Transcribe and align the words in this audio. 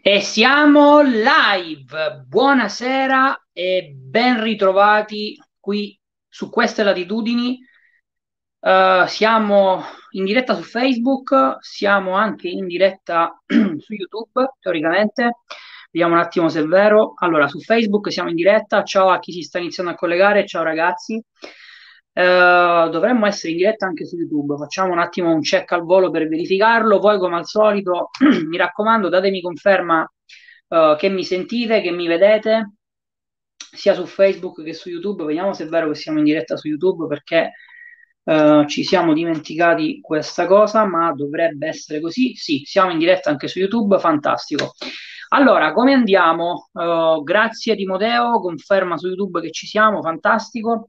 E 0.00 0.20
siamo 0.20 1.00
live. 1.00 2.24
Buonasera 2.26 3.48
e 3.52 3.92
ben 3.96 4.40
ritrovati 4.42 5.36
qui 5.58 5.98
su 6.28 6.50
queste 6.50 6.84
latitudini. 6.84 7.58
Uh, 8.60 9.06
siamo 9.06 9.82
in 10.10 10.24
diretta 10.24 10.54
su 10.54 10.62
Facebook, 10.62 11.56
siamo 11.60 12.12
anche 12.12 12.48
in 12.48 12.66
diretta 12.66 13.42
su 13.46 13.92
YouTube, 13.92 14.54
teoricamente. 14.60 15.38
Vediamo 15.90 16.14
un 16.14 16.20
attimo 16.20 16.48
se 16.48 16.60
è 16.60 16.64
vero. 16.64 17.14
Allora, 17.16 17.48
su 17.48 17.58
Facebook 17.60 18.12
siamo 18.12 18.28
in 18.28 18.36
diretta. 18.36 18.84
Ciao 18.84 19.08
a 19.08 19.18
chi 19.18 19.32
si 19.32 19.42
sta 19.42 19.58
iniziando 19.58 19.92
a 19.92 19.96
collegare. 19.96 20.46
Ciao 20.46 20.62
ragazzi. 20.62 21.20
Uh, 22.18 22.90
dovremmo 22.90 23.26
essere 23.26 23.52
in 23.52 23.58
diretta 23.58 23.86
anche 23.86 24.04
su 24.04 24.16
YouTube. 24.16 24.56
Facciamo 24.56 24.90
un 24.90 24.98
attimo 24.98 25.32
un 25.32 25.40
check 25.40 25.70
al 25.70 25.84
volo 25.84 26.10
per 26.10 26.26
verificarlo. 26.26 26.98
Poi, 26.98 27.16
come 27.16 27.36
al 27.36 27.46
solito, 27.46 28.10
mi 28.48 28.56
raccomando, 28.56 29.08
datemi 29.08 29.40
conferma 29.40 30.00
uh, 30.68 30.96
che 30.96 31.08
mi 31.10 31.22
sentite, 31.22 31.80
che 31.80 31.92
mi 31.92 32.08
vedete, 32.08 32.72
sia 33.56 33.94
su 33.94 34.04
Facebook 34.04 34.64
che 34.64 34.74
su 34.74 34.88
YouTube. 34.88 35.24
Vediamo 35.26 35.52
se 35.52 35.64
è 35.64 35.68
vero 35.68 35.86
che 35.90 35.94
siamo 35.94 36.18
in 36.18 36.24
diretta 36.24 36.56
su 36.56 36.66
YouTube 36.66 37.06
perché 37.06 37.52
uh, 38.24 38.66
ci 38.66 38.82
siamo 38.82 39.12
dimenticati 39.12 40.00
questa 40.00 40.46
cosa, 40.46 40.84
ma 40.86 41.12
dovrebbe 41.12 41.68
essere 41.68 42.00
così. 42.00 42.34
Sì, 42.34 42.62
siamo 42.64 42.90
in 42.90 42.98
diretta 42.98 43.30
anche 43.30 43.46
su 43.46 43.60
YouTube. 43.60 43.96
Fantastico. 44.00 44.72
Allora, 45.28 45.72
come 45.72 45.92
andiamo? 45.92 46.68
grazie 47.22 47.76
Timoteo, 47.76 48.40
conferma 48.40 48.96
su 48.96 49.06
YouTube 49.06 49.40
che 49.40 49.52
ci 49.52 49.68
siamo, 49.68 50.02
fantastico. 50.02 50.88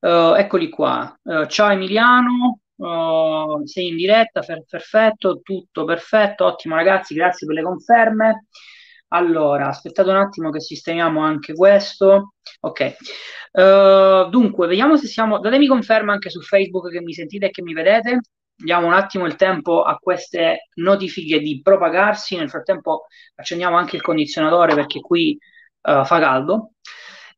Uh, 0.00 0.34
eccoli 0.34 0.70
qua. 0.70 1.14
Uh, 1.22 1.44
ciao 1.46 1.70
Emiliano, 1.70 2.60
uh, 2.76 3.66
sei 3.66 3.88
in 3.88 3.96
diretta, 3.96 4.40
fer- 4.40 4.64
perfetto, 4.66 5.40
tutto 5.42 5.84
perfetto, 5.84 6.46
ottimo 6.46 6.74
ragazzi, 6.74 7.14
grazie 7.14 7.46
per 7.46 7.56
le 7.56 7.62
conferme. 7.62 8.46
Allora, 9.08 9.66
aspettate 9.68 10.08
un 10.08 10.16
attimo 10.16 10.48
che 10.50 10.60
sistemiamo 10.60 11.20
anche 11.20 11.52
questo. 11.52 12.34
Ok. 12.60 12.96
dunque, 14.30 14.66
vediamo 14.68 14.96
se 14.96 15.06
siamo... 15.06 15.38
Datemi 15.40 15.66
conferma 15.66 16.12
anche 16.12 16.30
su 16.30 16.40
Facebook 16.40 16.90
che 16.90 17.00
mi 17.02 17.12
sentite 17.12 17.46
e 17.46 17.50
che 17.50 17.62
mi 17.62 17.72
vedete. 17.72 18.20
Diamo 18.54 18.86
un 18.86 18.92
attimo 18.92 19.26
il 19.26 19.34
tempo 19.34 19.82
a 19.82 19.96
queste 19.96 20.68
notifiche 20.76 21.40
di 21.40 21.60
propagarsi. 21.60 22.36
Nel 22.36 22.48
frattempo 22.48 23.06
accendiamo 23.34 23.76
anche 23.76 23.96
il 23.96 24.02
condizionatore 24.02 24.74
perché 24.74 25.00
qui 25.00 25.36
fa 25.80 26.04
caldo. 26.04 26.74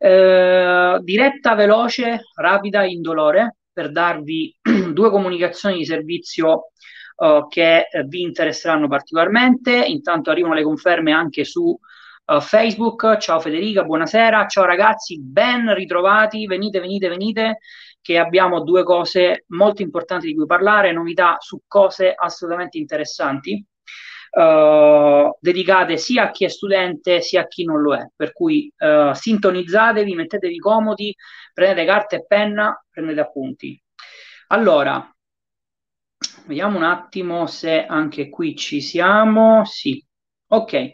Eh, 0.05 0.99
diretta 1.01 1.55
veloce, 1.55 2.23
rapida, 2.35 2.85
indolore, 2.85 3.59
per 3.73 3.93
darvi 3.93 4.53
due 4.93 5.11
comunicazioni 5.11 5.77
di 5.77 5.85
servizio 5.85 6.73
uh, 7.19 7.47
che 7.47 7.87
uh, 7.89 8.03
vi 8.09 8.23
interesseranno 8.23 8.89
particolarmente. 8.89 9.73
Intanto 9.73 10.31
arrivano 10.31 10.55
le 10.55 10.65
conferme 10.65 11.13
anche 11.13 11.45
su 11.45 11.63
uh, 11.69 12.41
Facebook. 12.41 13.17
Ciao 13.19 13.39
Federica, 13.39 13.85
buonasera. 13.85 14.49
Ciao 14.49 14.65
ragazzi, 14.65 15.21
ben 15.23 15.73
ritrovati. 15.73 16.47
Venite, 16.47 16.81
venite, 16.81 17.09
venite, 17.09 17.59
che 18.01 18.19
abbiamo 18.19 18.65
due 18.65 18.83
cose 18.83 19.45
molto 19.51 19.83
importanti 19.83 20.27
di 20.27 20.35
cui 20.35 20.47
parlare, 20.47 20.91
novità 20.91 21.37
su 21.39 21.61
cose 21.69 22.13
assolutamente 22.13 22.77
interessanti 22.77 23.65
uh, 24.33 25.37
dedicate 25.39 25.97
sia 25.97 26.25
a 26.25 26.31
chi 26.31 26.45
è 26.45 26.49
studente 26.49 27.21
sia 27.21 27.43
a 27.43 27.47
chi 27.47 27.65
non 27.65 27.81
lo 27.81 27.95
è. 27.95 28.07
Per 28.15 28.33
cui 28.33 28.73
uh, 28.79 29.13
sintonizzatevi, 29.13 30.15
mettetevi 30.15 30.59
comodi, 30.59 31.15
prendete 31.53 31.87
carta 31.87 32.17
e 32.17 32.25
penna, 32.27 32.85
prendete 32.91 33.21
appunti. 33.21 33.81
Allora, 34.49 35.11
vediamo 36.47 36.77
un 36.77 36.85
attimo 36.85 37.47
se 37.47 37.85
anche 37.85 38.29
qui 38.29 38.57
ci 38.57 38.81
siamo. 38.81 39.65
Sì, 39.65 40.03
ok. 40.49 40.91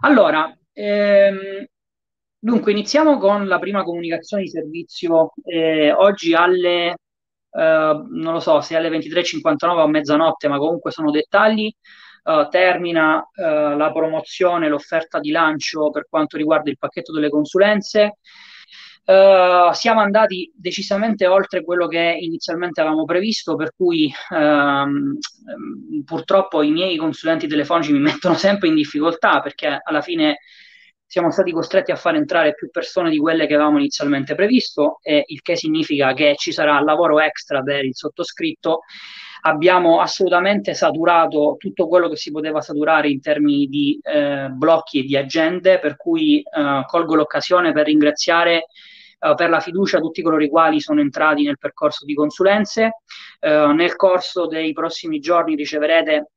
Allora, 0.00 0.56
ehm, 0.72 1.64
dunque 2.38 2.72
iniziamo 2.72 3.18
con 3.18 3.46
la 3.48 3.58
prima 3.58 3.82
comunicazione 3.82 4.44
di 4.44 4.48
servizio. 4.50 5.32
Eh, 5.44 5.92
oggi 5.92 6.34
alle, 6.34 6.90
eh, 6.90 6.96
non 7.50 8.32
lo 8.32 8.40
so 8.40 8.60
se 8.60 8.76
alle 8.76 8.88
23.59 8.88 9.82
o 9.82 9.88
mezzanotte, 9.88 10.48
ma 10.48 10.58
comunque 10.58 10.90
sono 10.90 11.10
dettagli. 11.10 11.72
Uh, 12.28 12.46
termina 12.50 13.16
uh, 13.20 13.74
la 13.74 13.90
promozione, 13.90 14.68
l'offerta 14.68 15.18
di 15.18 15.30
lancio 15.30 15.88
per 15.88 16.08
quanto 16.10 16.36
riguarda 16.36 16.68
il 16.68 16.76
pacchetto 16.76 17.10
delle 17.10 17.30
consulenze. 17.30 18.18
Uh, 19.06 19.72
siamo 19.72 20.00
andati 20.00 20.52
decisamente 20.54 21.26
oltre 21.26 21.64
quello 21.64 21.86
che 21.86 22.18
inizialmente 22.20 22.82
avevamo 22.82 23.06
previsto, 23.06 23.56
per 23.56 23.72
cui 23.74 24.12
um, 24.28 25.16
purtroppo 26.04 26.60
i 26.60 26.70
miei 26.70 26.98
consulenti 26.98 27.46
telefonici 27.46 27.92
mi 27.92 28.00
mettono 28.12 28.34
sempre 28.34 28.68
in 28.68 28.74
difficoltà 28.74 29.40
perché 29.40 29.80
alla 29.82 30.02
fine 30.02 30.40
siamo 31.06 31.30
stati 31.30 31.50
costretti 31.50 31.92
a 31.92 31.96
far 31.96 32.16
entrare 32.16 32.52
più 32.52 32.68
persone 32.70 33.08
di 33.08 33.16
quelle 33.16 33.46
che 33.46 33.54
avevamo 33.54 33.78
inizialmente 33.78 34.34
previsto, 34.34 34.98
il 35.02 35.40
che 35.40 35.56
significa 35.56 36.12
che 36.12 36.34
ci 36.36 36.52
sarà 36.52 36.78
lavoro 36.82 37.20
extra 37.20 37.62
per 37.62 37.86
il 37.86 37.94
sottoscritto 37.96 38.80
abbiamo 39.42 40.00
assolutamente 40.00 40.74
saturato 40.74 41.56
tutto 41.58 41.88
quello 41.88 42.08
che 42.08 42.16
si 42.16 42.30
poteva 42.30 42.60
saturare 42.60 43.08
in 43.08 43.20
termini 43.20 43.66
di 43.66 43.98
eh, 44.02 44.48
blocchi 44.50 45.00
e 45.00 45.02
di 45.02 45.16
agende, 45.16 45.78
per 45.78 45.96
cui 45.96 46.40
eh, 46.40 46.82
colgo 46.86 47.14
l'occasione 47.14 47.72
per 47.72 47.86
ringraziare 47.86 48.66
eh, 49.20 49.34
per 49.34 49.50
la 49.50 49.60
fiducia 49.60 50.00
tutti 50.00 50.22
coloro 50.22 50.42
i 50.42 50.48
quali 50.48 50.80
sono 50.80 51.00
entrati 51.00 51.44
nel 51.44 51.58
percorso 51.58 52.04
di 52.04 52.14
consulenze. 52.14 53.02
Eh, 53.40 53.72
nel 53.74 53.96
corso 53.96 54.46
dei 54.46 54.72
prossimi 54.72 55.18
giorni 55.18 55.54
riceverete 55.54 56.30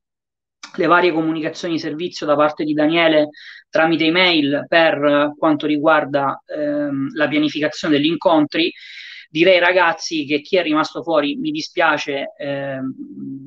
le 0.76 0.86
varie 0.86 1.12
comunicazioni 1.12 1.74
di 1.74 1.80
servizio 1.80 2.26
da 2.26 2.36
parte 2.36 2.64
di 2.64 2.74
Daniele 2.74 3.30
tramite 3.70 4.06
email 4.06 4.66
per 4.68 5.34
quanto 5.38 5.66
riguarda 5.66 6.42
ehm, 6.46 7.10
la 7.16 7.28
pianificazione 7.28 7.98
degli 7.98 8.06
incontri 8.06 8.72
direi 9.32 9.60
ragazzi 9.60 10.26
che 10.26 10.42
chi 10.42 10.58
è 10.58 10.62
rimasto 10.62 11.02
fuori 11.02 11.38
mi 11.38 11.52
dispiace, 11.52 12.34
eh, 12.38 12.80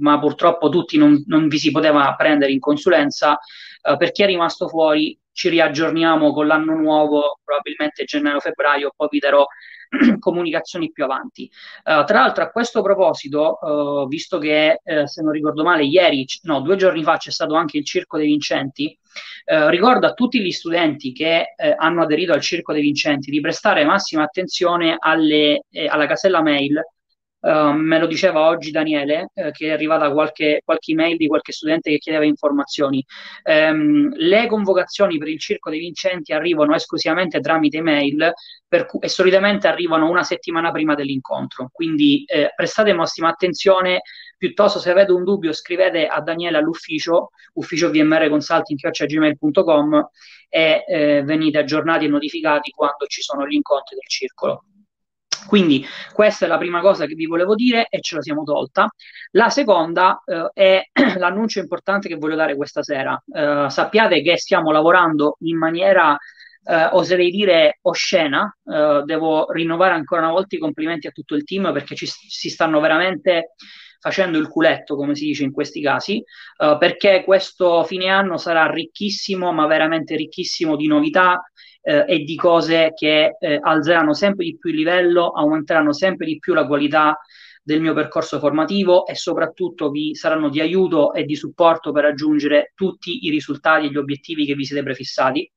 ma 0.01 0.19
purtroppo 0.19 0.71
tutti 0.71 0.97
non, 0.97 1.23
non, 1.27 1.47
vi 1.47 1.59
si 1.59 1.71
poteva 1.71 2.15
prendere 2.17 2.53
in 2.53 2.59
consulenza. 2.59 3.39
Eh, 3.83 3.97
per 3.99 4.11
chi 4.11 4.23
è 4.23 4.27
rimasto 4.27 4.67
fuori 4.67 5.17
ci 5.31 5.51
riaggiorniamo 5.51 6.33
con 6.33 6.47
l'anno 6.47 6.75
nuovo, 6.75 7.39
probabilmente 7.45 8.05
gennaio-febbraio, 8.05 8.93
poi 8.97 9.09
vi 9.11 9.19
darò 9.19 9.45
comunicazioni 10.19 10.91
più 10.93 11.05
avanti. 11.05 11.51
Uh, 11.85 12.05
tra 12.05 12.21
l'altro, 12.21 12.45
a 12.45 12.51
questo 12.51 12.83
proposito, 12.83 13.59
uh, 13.61 14.09
visto 14.09 14.39
che 14.39 14.81
uh, 14.83 15.07
se 15.07 15.23
non 15.23 15.33
ricordo 15.33 15.63
male, 15.63 15.85
ieri, 15.85 16.27
no, 16.43 16.61
due 16.61 16.77
giorni 16.77 17.03
fa 17.03 17.17
c'è 17.17 17.31
stato 17.31 17.55
anche 17.55 17.79
il 17.79 17.85
Circo 17.85 18.17
dei 18.17 18.27
Vincenti, 18.27 18.97
ricordo 19.45 20.07
a 20.07 20.13
tutti 20.13 20.41
gli 20.41 20.51
studenti 20.51 21.13
che 21.13 21.55
hanno 21.77 22.03
aderito 22.03 22.33
al 22.33 22.41
Circo 22.41 22.73
dei 22.73 22.83
Vincenti 22.83 23.31
di 23.31 23.41
prestare 23.41 23.85
massima 23.85 24.23
attenzione 24.23 24.97
alle, 24.99 25.65
eh, 25.71 25.87
alla 25.87 26.07
casella 26.07 26.43
mail 26.43 26.81
Uh, 27.45 27.73
me 27.73 27.99
lo 27.99 28.07
diceva 28.07 28.41
oggi 28.49 28.71
Daniele, 28.71 29.29
uh, 29.35 29.51
che 29.51 29.67
è 29.67 29.71
arrivata 29.71 30.11
qualche, 30.11 30.63
qualche 30.65 30.93
email 30.93 31.19
di 31.19 31.27
qualche 31.27 31.53
studente 31.53 31.91
che 31.91 31.99
chiedeva 31.99 32.25
informazioni. 32.25 33.05
Um, 33.45 34.11
le 34.17 34.47
convocazioni 34.47 35.19
per 35.19 35.29
il 35.29 35.39
Circo 35.39 35.69
dei 35.69 35.79
Vincenti 35.79 36.33
arrivano 36.33 36.75
esclusivamente 36.75 37.41
tramite 37.41 37.77
email 37.77 38.33
cu- 38.87 39.05
e 39.05 39.09
solitamente 39.09 39.69
arrivano 39.69 40.09
una 40.09 40.23
settimana 40.23 40.71
prima 40.71 40.95
dell'incontro. 40.95 41.69
Quindi 41.71 42.25
eh, 42.25 42.51
prestate 42.57 42.95
massima 42.95 43.29
attenzione, 43.29 44.01
piuttosto 44.39 44.79
se 44.79 44.91
avete 44.91 45.13
un 45.13 45.23
dubbio 45.23 45.53
scrivete 45.53 46.07
a 46.07 46.23
Daniele 46.23 46.57
all'ufficio, 46.57 47.29
ufficio 47.55 47.91
VMR 47.91 48.31
Consulting, 48.31 48.81
gmail.com 48.81 50.09
e 50.49 50.85
eh, 50.89 51.23
venite 51.25 51.59
aggiornati 51.59 52.07
e 52.07 52.09
notificati 52.09 52.71
quando 52.71 53.05
ci 53.07 53.21
sono 53.21 53.47
gli 53.47 53.55
incontri 53.55 53.97
del 53.97 54.09
circolo. 54.09 54.65
Quindi 55.47 55.85
questa 56.13 56.47
è 56.47 56.49
la 56.49 56.59
prima 56.59 56.81
cosa 56.81 57.07
che 57.07 57.15
vi 57.15 57.27
volevo 57.27 57.55
dire 57.55 57.87
e 57.89 58.01
ce 58.01 58.17
la 58.17 58.23
siamo 58.23 58.43
tolta. 58.45 58.89
La 59.33 59.51
seconda 59.51 60.23
eh, 60.25 60.51
è 60.53 60.83
l'annuncio 61.19 61.61
importante 61.61 62.09
che 62.09 62.17
voglio 62.17 62.37
dare 62.37 62.57
questa 62.57 62.83
sera. 62.83 63.21
Eh, 63.33 63.67
sappiate 63.69 64.23
che 64.23 64.37
stiamo 64.37 64.71
lavorando 64.71 65.37
in 65.41 65.59
maniera, 65.59 66.17
eh, 66.65 66.89
oserei 66.93 67.31
dire, 67.31 67.79
oscena. 67.83 68.57
Eh, 68.65 69.03
devo 69.05 69.51
rinnovare 69.51 69.95
ancora 69.95 70.23
una 70.23 70.33
volta 70.33 70.57
i 70.57 70.61
complimenti 70.61 71.07
a 71.07 71.11
tutto 71.11 71.35
il 71.35 71.45
team 71.45 71.73
perché 71.73 71.95
ci, 71.95 72.07
si 72.07 72.49
stanno 72.49 72.81
veramente 72.81 73.55
facendo 74.05 74.37
il 74.37 74.49
culetto, 74.49 74.97
come 74.97 75.15
si 75.15 75.25
dice 75.25 75.45
in 75.45 75.51
questi 75.51 75.81
casi, 75.81 76.23
uh, 76.59 76.77
perché 76.77 77.25
questo 77.25 77.85
fine 77.85 78.09
anno 78.09 78.37
sarà 78.37 78.71
ricchissimo, 78.71 79.51
ma 79.51 79.67
veramente 79.67 80.15
ricchissimo 80.15 80.77
di 80.77 80.87
novità, 80.87 81.43
eh, 81.85 82.05
e 82.09 82.19
di 82.21 82.35
cose 82.35 82.93
che 82.95 83.37
eh, 83.39 83.59
alzeranno 83.61 84.15
sempre 84.15 84.47
di 84.47 84.57
più 84.57 84.71
il 84.71 84.77
livello, 84.77 85.29
aumenteranno 85.29 85.93
sempre 85.93 86.27
di 86.27 86.39
più 86.39 86.55
la 86.55 86.67
qualità 86.67 87.19
del 87.63 87.81
mio 87.81 87.95
percorso 87.95 88.39
formativo 88.39 89.07
e 89.07 89.15
soprattutto 89.15 89.91
vi 89.91 90.15
saranno 90.15 90.49
di 90.49 90.61
aiuto 90.61 91.13
e 91.15 91.25
di 91.25 91.37
supporto 91.37 91.93
per 91.93 92.05
raggiungere 92.05 92.73
tutti 92.75 93.25
i 93.27 93.31
risultati 93.31 93.87
e 93.87 93.91
gli 93.91 93.97
obiettivi 93.97 94.45
che 94.45 94.55
vi 94.55 94.65
siete 94.65 94.83
prefissati. 94.83 95.51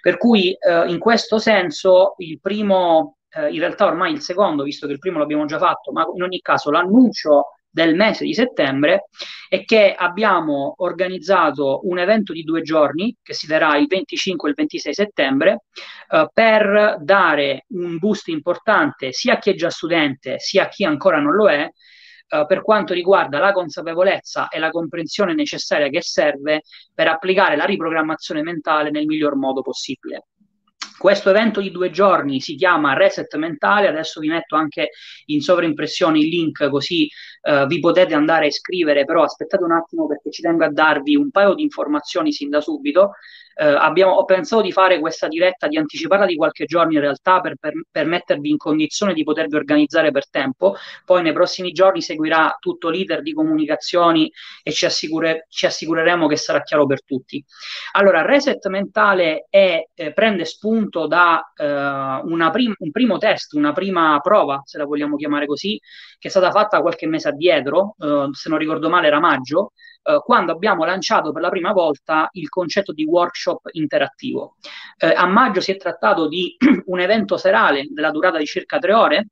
Per 0.00 0.16
cui 0.16 0.52
eh, 0.52 0.84
in 0.88 0.98
questo 0.98 1.38
senso 1.38 2.14
il 2.18 2.40
primo, 2.40 3.18
eh, 3.30 3.52
in 3.52 3.58
realtà 3.58 3.86
ormai 3.86 4.12
il 4.12 4.20
secondo, 4.20 4.62
visto 4.62 4.86
che 4.86 4.92
il 4.94 4.98
primo 4.98 5.18
l'abbiamo 5.18 5.44
già 5.44 5.58
fatto, 5.58 5.92
ma 5.92 6.04
in 6.14 6.22
ogni 6.22 6.40
caso 6.40 6.70
l'annuncio 6.70 7.50
del 7.74 7.96
mese 7.96 8.24
di 8.24 8.32
settembre 8.32 9.08
è 9.48 9.64
che 9.64 9.94
abbiamo 9.98 10.74
organizzato 10.78 11.80
un 11.84 11.98
evento 11.98 12.32
di 12.32 12.44
due 12.44 12.62
giorni 12.62 13.16
che 13.20 13.34
si 13.34 13.48
terrà 13.48 13.76
il 13.76 13.88
25 13.88 14.46
e 14.46 14.50
il 14.52 14.56
26 14.56 14.94
settembre 14.94 15.64
eh, 16.08 16.28
per 16.32 16.98
dare 17.00 17.64
un 17.70 17.98
boost 17.98 18.28
importante 18.28 19.10
sia 19.10 19.34
a 19.34 19.38
chi 19.38 19.50
è 19.50 19.54
già 19.54 19.70
studente 19.70 20.38
sia 20.38 20.64
a 20.64 20.68
chi 20.68 20.84
ancora 20.84 21.18
non 21.18 21.34
lo 21.34 21.50
è 21.50 21.68
Uh, 22.26 22.46
per 22.46 22.62
quanto 22.62 22.94
riguarda 22.94 23.38
la 23.38 23.52
consapevolezza 23.52 24.48
e 24.48 24.58
la 24.58 24.70
comprensione 24.70 25.34
necessaria 25.34 25.88
che 25.88 26.00
serve 26.00 26.62
per 26.92 27.06
applicare 27.06 27.54
la 27.54 27.66
riprogrammazione 27.66 28.42
mentale 28.42 28.90
nel 28.90 29.04
miglior 29.04 29.36
modo 29.36 29.60
possibile. 29.60 30.28
Questo 30.96 31.30
evento 31.30 31.60
di 31.60 31.70
due 31.70 31.90
giorni 31.90 32.40
si 32.40 32.54
chiama 32.54 32.94
Reset 32.94 33.34
Mentale, 33.36 33.88
adesso 33.88 34.20
vi 34.20 34.28
metto 34.28 34.54
anche 34.54 34.90
in 35.26 35.40
sovraimpressione 35.40 36.18
il 36.18 36.28
link 36.28 36.68
così 36.68 37.08
uh, 37.42 37.66
vi 37.66 37.80
potete 37.80 38.14
andare 38.14 38.44
a 38.44 38.48
iscrivere, 38.48 39.04
però 39.04 39.24
aspettate 39.24 39.64
un 39.64 39.72
attimo 39.72 40.06
perché 40.06 40.30
ci 40.30 40.40
tengo 40.40 40.64
a 40.64 40.70
darvi 40.70 41.16
un 41.16 41.30
paio 41.30 41.54
di 41.54 41.62
informazioni 41.62 42.32
sin 42.32 42.48
da 42.48 42.60
subito 42.60 43.12
eh, 43.54 43.66
abbiamo, 43.66 44.12
ho 44.12 44.24
pensato 44.24 44.62
di 44.62 44.72
fare 44.72 44.98
questa 44.98 45.28
diretta, 45.28 45.68
di 45.68 45.76
anticiparla 45.76 46.26
di 46.26 46.36
qualche 46.36 46.64
giorno 46.64 46.92
in 46.92 47.00
realtà 47.00 47.40
per, 47.40 47.56
per, 47.58 47.72
per, 47.90 48.06
mettervi 48.06 48.50
in 48.50 48.56
condizione 48.56 49.14
di 49.14 49.22
potervi 49.22 49.56
organizzare 49.56 50.10
per 50.10 50.28
tempo. 50.28 50.74
Poi 51.04 51.22
nei 51.22 51.32
prossimi 51.32 51.72
giorni 51.72 52.02
seguirà 52.02 52.56
tutto 52.60 52.88
l'iter 52.88 53.22
di 53.22 53.32
comunicazioni 53.32 54.30
e 54.62 54.72
ci, 54.72 54.86
assicure, 54.86 55.46
ci 55.48 55.66
assicureremo 55.66 56.26
che 56.26 56.36
sarà 56.36 56.62
chiaro 56.62 56.86
per 56.86 57.04
tutti. 57.04 57.42
Allora, 57.92 58.22
Reset 58.22 58.66
Mentale 58.68 59.46
è, 59.48 59.88
eh, 59.94 60.12
prende 60.12 60.44
spunto 60.44 61.06
da 61.06 61.52
eh, 61.54 62.50
prim- 62.50 62.74
un 62.78 62.90
primo 62.90 63.18
test, 63.18 63.54
una 63.54 63.72
prima 63.72 64.18
prova, 64.20 64.62
se 64.64 64.78
la 64.78 64.84
vogliamo 64.84 65.16
chiamare 65.16 65.46
così, 65.46 65.78
che 66.18 66.28
è 66.28 66.30
stata 66.30 66.50
fatta 66.50 66.80
qualche 66.80 67.06
mese 67.06 67.28
addietro, 67.28 67.94
eh, 67.98 68.28
se 68.32 68.48
non 68.48 68.58
ricordo 68.58 68.88
male 68.88 69.06
era 69.06 69.20
maggio, 69.20 69.72
eh, 70.04 70.20
quando 70.22 70.52
abbiamo 70.52 70.84
lanciato 70.84 71.32
per 71.32 71.40
la 71.42 71.48
prima 71.48 71.72
volta 71.72 72.28
il 72.32 72.48
concetto 72.48 72.92
di 72.92 73.04
workshop 73.04 73.68
interattivo. 73.72 74.56
Eh, 74.98 75.12
a 75.12 75.26
maggio 75.26 75.60
si 75.60 75.72
è 75.72 75.76
trattato 75.76 76.28
di 76.28 76.56
un 76.86 77.00
evento 77.00 77.36
serale 77.36 77.86
della 77.90 78.10
durata 78.10 78.38
di 78.38 78.46
circa 78.46 78.78
tre 78.78 78.92
ore 78.92 79.26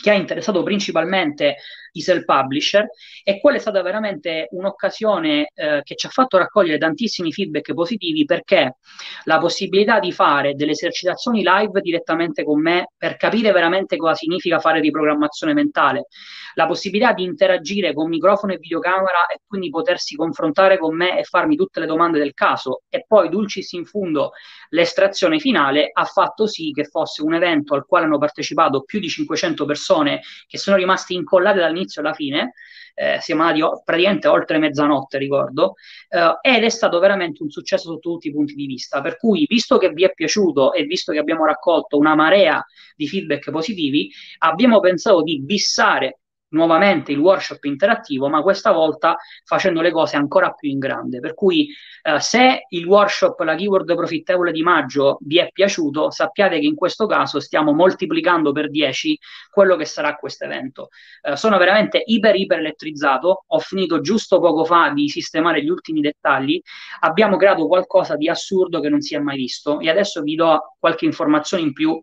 che 0.00 0.10
ha 0.10 0.14
interessato 0.14 0.62
principalmente 0.62 1.56
i 1.92 2.00
self-publisher 2.00 2.86
e 3.24 3.40
quella 3.40 3.56
è 3.56 3.60
stata 3.60 3.82
veramente 3.82 4.48
un'occasione 4.50 5.50
eh, 5.54 5.80
che 5.82 5.94
ci 5.94 6.06
ha 6.06 6.10
fatto 6.10 6.38
raccogliere 6.38 6.78
tantissimi 6.78 7.32
feedback 7.32 7.74
positivi 7.74 8.24
perché 8.24 8.76
la 9.24 9.38
possibilità 9.38 9.98
di 9.98 10.12
fare 10.12 10.54
delle 10.54 10.72
esercitazioni 10.72 11.42
live 11.42 11.80
direttamente 11.80 12.44
con 12.44 12.60
me 12.60 12.92
per 12.96 13.16
capire 13.16 13.52
veramente 13.52 13.96
cosa 13.96 14.14
significa 14.14 14.58
fare 14.58 14.80
riprogrammazione 14.80 15.54
mentale, 15.54 16.06
la 16.54 16.66
possibilità 16.66 17.12
di 17.12 17.22
interagire 17.22 17.92
con 17.94 18.08
microfono 18.08 18.52
e 18.52 18.58
videocamera 18.58 19.26
e 19.26 19.40
quindi 19.46 19.70
potersi 19.70 20.16
confrontare 20.16 20.78
con 20.78 20.96
me 20.96 21.18
e 21.18 21.24
farmi 21.24 21.56
tutte 21.56 21.80
le 21.80 21.86
domande 21.86 22.18
del 22.18 22.34
caso 22.34 22.82
e 22.88 23.04
poi 23.06 23.28
dulcis 23.28 23.72
in 23.72 23.84
fundo 23.84 24.32
l'estrazione 24.70 25.38
finale 25.38 25.90
ha 25.92 26.04
fatto 26.04 26.46
sì 26.46 26.72
che 26.72 26.84
fosse 26.84 27.22
un 27.22 27.34
evento 27.34 27.74
al 27.74 27.86
quale 27.86 28.06
hanno 28.06 28.18
partecipato 28.18 28.82
più 28.82 28.98
di 28.98 29.08
500 29.08 29.64
persone 29.64 30.20
che 30.46 30.58
sono 30.58 30.76
rimaste 30.76 31.14
incollate 31.14 31.60
dall'inizio 31.78 32.00
alla 32.00 32.12
fine 32.12 32.52
eh, 32.94 33.18
siamo 33.20 33.42
andati 33.42 33.60
praticamente 33.84 34.26
oltre 34.26 34.58
mezzanotte, 34.58 35.18
ricordo, 35.18 35.74
eh, 36.08 36.38
ed 36.42 36.64
è 36.64 36.68
stato 36.68 36.98
veramente 36.98 37.42
un 37.44 37.50
successo 37.50 37.90
sotto 37.90 38.10
tutti 38.10 38.28
i 38.28 38.32
punti 38.32 38.54
di 38.54 38.66
vista. 38.66 39.00
Per 39.00 39.16
cui, 39.16 39.46
visto 39.48 39.78
che 39.78 39.90
vi 39.90 40.04
è 40.04 40.12
piaciuto 40.12 40.72
e 40.72 40.82
visto 40.82 41.12
che 41.12 41.18
abbiamo 41.18 41.44
raccolto 41.44 41.96
una 41.96 42.16
marea 42.16 42.64
di 42.96 43.06
feedback 43.06 43.50
positivi, 43.52 44.10
abbiamo 44.38 44.80
pensato 44.80 45.22
di 45.22 45.40
bissare 45.40 46.18
nuovamente 46.50 47.12
il 47.12 47.18
workshop 47.18 47.64
interattivo, 47.64 48.28
ma 48.28 48.42
questa 48.42 48.72
volta 48.72 49.16
facendo 49.44 49.80
le 49.80 49.90
cose 49.90 50.16
ancora 50.16 50.52
più 50.52 50.70
in 50.70 50.78
grande. 50.78 51.20
Per 51.20 51.34
cui 51.34 51.68
eh, 52.02 52.20
se 52.20 52.66
il 52.68 52.86
workshop, 52.86 53.40
la 53.40 53.54
keyword 53.54 53.94
profittevole 53.94 54.52
di 54.52 54.62
maggio 54.62 55.18
vi 55.22 55.38
è 55.38 55.50
piaciuto, 55.52 56.10
sappiate 56.10 56.58
che 56.58 56.66
in 56.66 56.74
questo 56.74 57.06
caso 57.06 57.40
stiamo 57.40 57.72
moltiplicando 57.72 58.52
per 58.52 58.70
10 58.70 59.18
quello 59.50 59.76
che 59.76 59.84
sarà 59.84 60.16
questo 60.16 60.44
evento. 60.44 60.88
Eh, 61.22 61.36
sono 61.36 61.58
veramente 61.58 62.02
iper 62.04 62.36
iper 62.36 62.58
elettrizzato, 62.58 63.44
ho 63.46 63.58
finito 63.58 64.00
giusto 64.00 64.40
poco 64.40 64.64
fa 64.64 64.90
di 64.90 65.08
sistemare 65.08 65.62
gli 65.62 65.68
ultimi 65.68 66.00
dettagli, 66.00 66.60
abbiamo 67.00 67.36
creato 67.36 67.66
qualcosa 67.66 68.16
di 68.16 68.28
assurdo 68.28 68.80
che 68.80 68.88
non 68.88 69.00
si 69.00 69.14
è 69.14 69.18
mai 69.18 69.36
visto 69.36 69.80
e 69.80 69.90
adesso 69.90 70.22
vi 70.22 70.34
do 70.34 70.76
qualche 70.78 71.04
informazione 71.04 71.62
in 71.62 71.72
più 71.72 71.98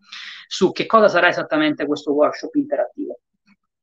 su 0.46 0.72
che 0.72 0.86
cosa 0.86 1.08
sarà 1.08 1.28
esattamente 1.28 1.86
questo 1.86 2.12
workshop 2.12 2.54
interattivo. 2.54 3.20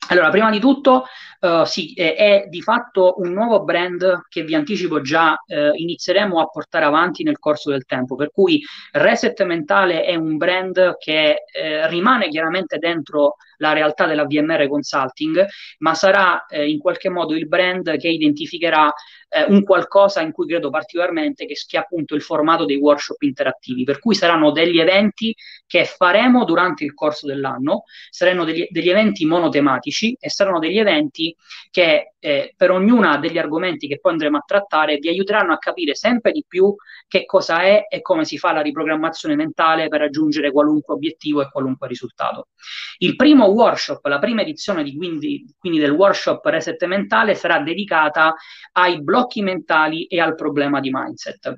Allora, 0.09 0.29
prima 0.29 0.49
di 0.49 0.59
tutto, 0.59 1.05
uh, 1.39 1.63
sì, 1.63 1.93
è, 1.93 2.15
è, 2.15 2.45
di 2.47 2.61
fatto 2.61 3.15
un 3.17 3.31
nuovo 3.31 3.63
brand 3.63 4.23
che 4.27 4.43
vi 4.43 4.53
anticipo 4.53 5.01
già 5.01 5.31
uh, 5.31 5.73
inizieremo 5.73 6.39
a 6.39 6.47
portare 6.47 6.85
avanti 6.85 7.23
nel 7.23 7.39
corso 7.39 7.71
del 7.71 7.85
tempo, 7.85 8.15
per 8.15 8.31
cui 8.31 8.61
Reset 8.91 9.41
Mentale 9.43 10.03
è 10.03 10.15
un 10.15 10.37
brand 10.37 10.97
che 10.97 11.43
uh, 11.53 11.87
rimane 11.89 12.27
chiaramente 12.27 12.77
dentro 12.77 13.35
la 13.63 13.73
realtà 13.73 14.05
della 14.05 14.25
VMR 14.25 14.67
Consulting, 14.67 15.45
ma 15.79 15.93
sarà 15.93 16.45
in 16.49 16.77
qualche 16.79 17.09
modo 17.09 17.33
il 17.33 17.47
brand 17.47 17.97
che 17.97 18.09
identificherà 18.09 18.93
eh, 19.33 19.45
un 19.47 19.63
qualcosa 19.63 20.21
in 20.21 20.31
cui 20.31 20.45
credo 20.45 20.69
particolarmente 20.69 21.45
che, 21.45 21.55
è 21.71 21.77
appunto 21.77 22.13
il 22.15 22.21
formato 22.21 22.65
dei 22.65 22.77
workshop 22.77 23.21
interattivi, 23.23 23.83
per 23.83 23.99
cui 23.99 24.13
saranno 24.13 24.51
degli 24.51 24.79
eventi 24.79 25.35
che 25.65 25.85
faremo 25.85 26.45
durante 26.45 26.83
il 26.83 26.93
corso 26.93 27.25
dell'anno, 27.25 27.83
saranno 28.09 28.43
degli, 28.43 28.67
degli 28.69 28.89
eventi 28.89 29.25
monotematici 29.25 30.15
e 30.19 30.29
saranno 30.29 30.59
degli 30.59 30.77
eventi 30.77 31.35
che 31.71 32.13
eh, 32.19 32.53
per 32.55 32.71
ognuna 32.71 33.17
degli 33.17 33.37
argomenti 33.37 33.87
che 33.87 33.99
poi 33.99 34.13
andremo 34.13 34.37
a 34.37 34.43
trattare 34.45 34.97
vi 34.97 35.09
aiuteranno 35.09 35.51
a 35.51 35.57
capire 35.57 35.93
sempre 35.95 36.31
di 36.31 36.45
più 36.47 36.73
che 37.07 37.25
cosa 37.25 37.63
è 37.63 37.85
e 37.89 38.01
come 38.01 38.23
si 38.23 38.37
fa 38.37 38.53
la 38.53 38.61
riprogrammazione 38.61 39.35
mentale 39.35 39.87
per 39.87 39.99
raggiungere 39.99 40.51
qualunque 40.51 40.93
obiettivo 40.93 41.41
e 41.41 41.49
qualunque 41.49 41.87
risultato. 41.87 42.47
Il 42.99 43.15
primo 43.15 43.49
workshop, 43.53 44.05
la 44.05 44.19
prima 44.19 44.41
edizione 44.41 44.83
di, 44.83 44.95
quindi, 44.95 45.45
quindi 45.57 45.79
del 45.79 45.91
workshop 45.91 46.45
Reset 46.45 46.83
Mentale 46.85 47.35
sarà 47.35 47.59
dedicata 47.59 48.35
ai 48.73 49.01
blocchi 49.01 49.41
mentali 49.41 50.05
e 50.05 50.19
al 50.19 50.35
problema 50.35 50.79
di 50.79 50.89
mindset. 50.91 51.53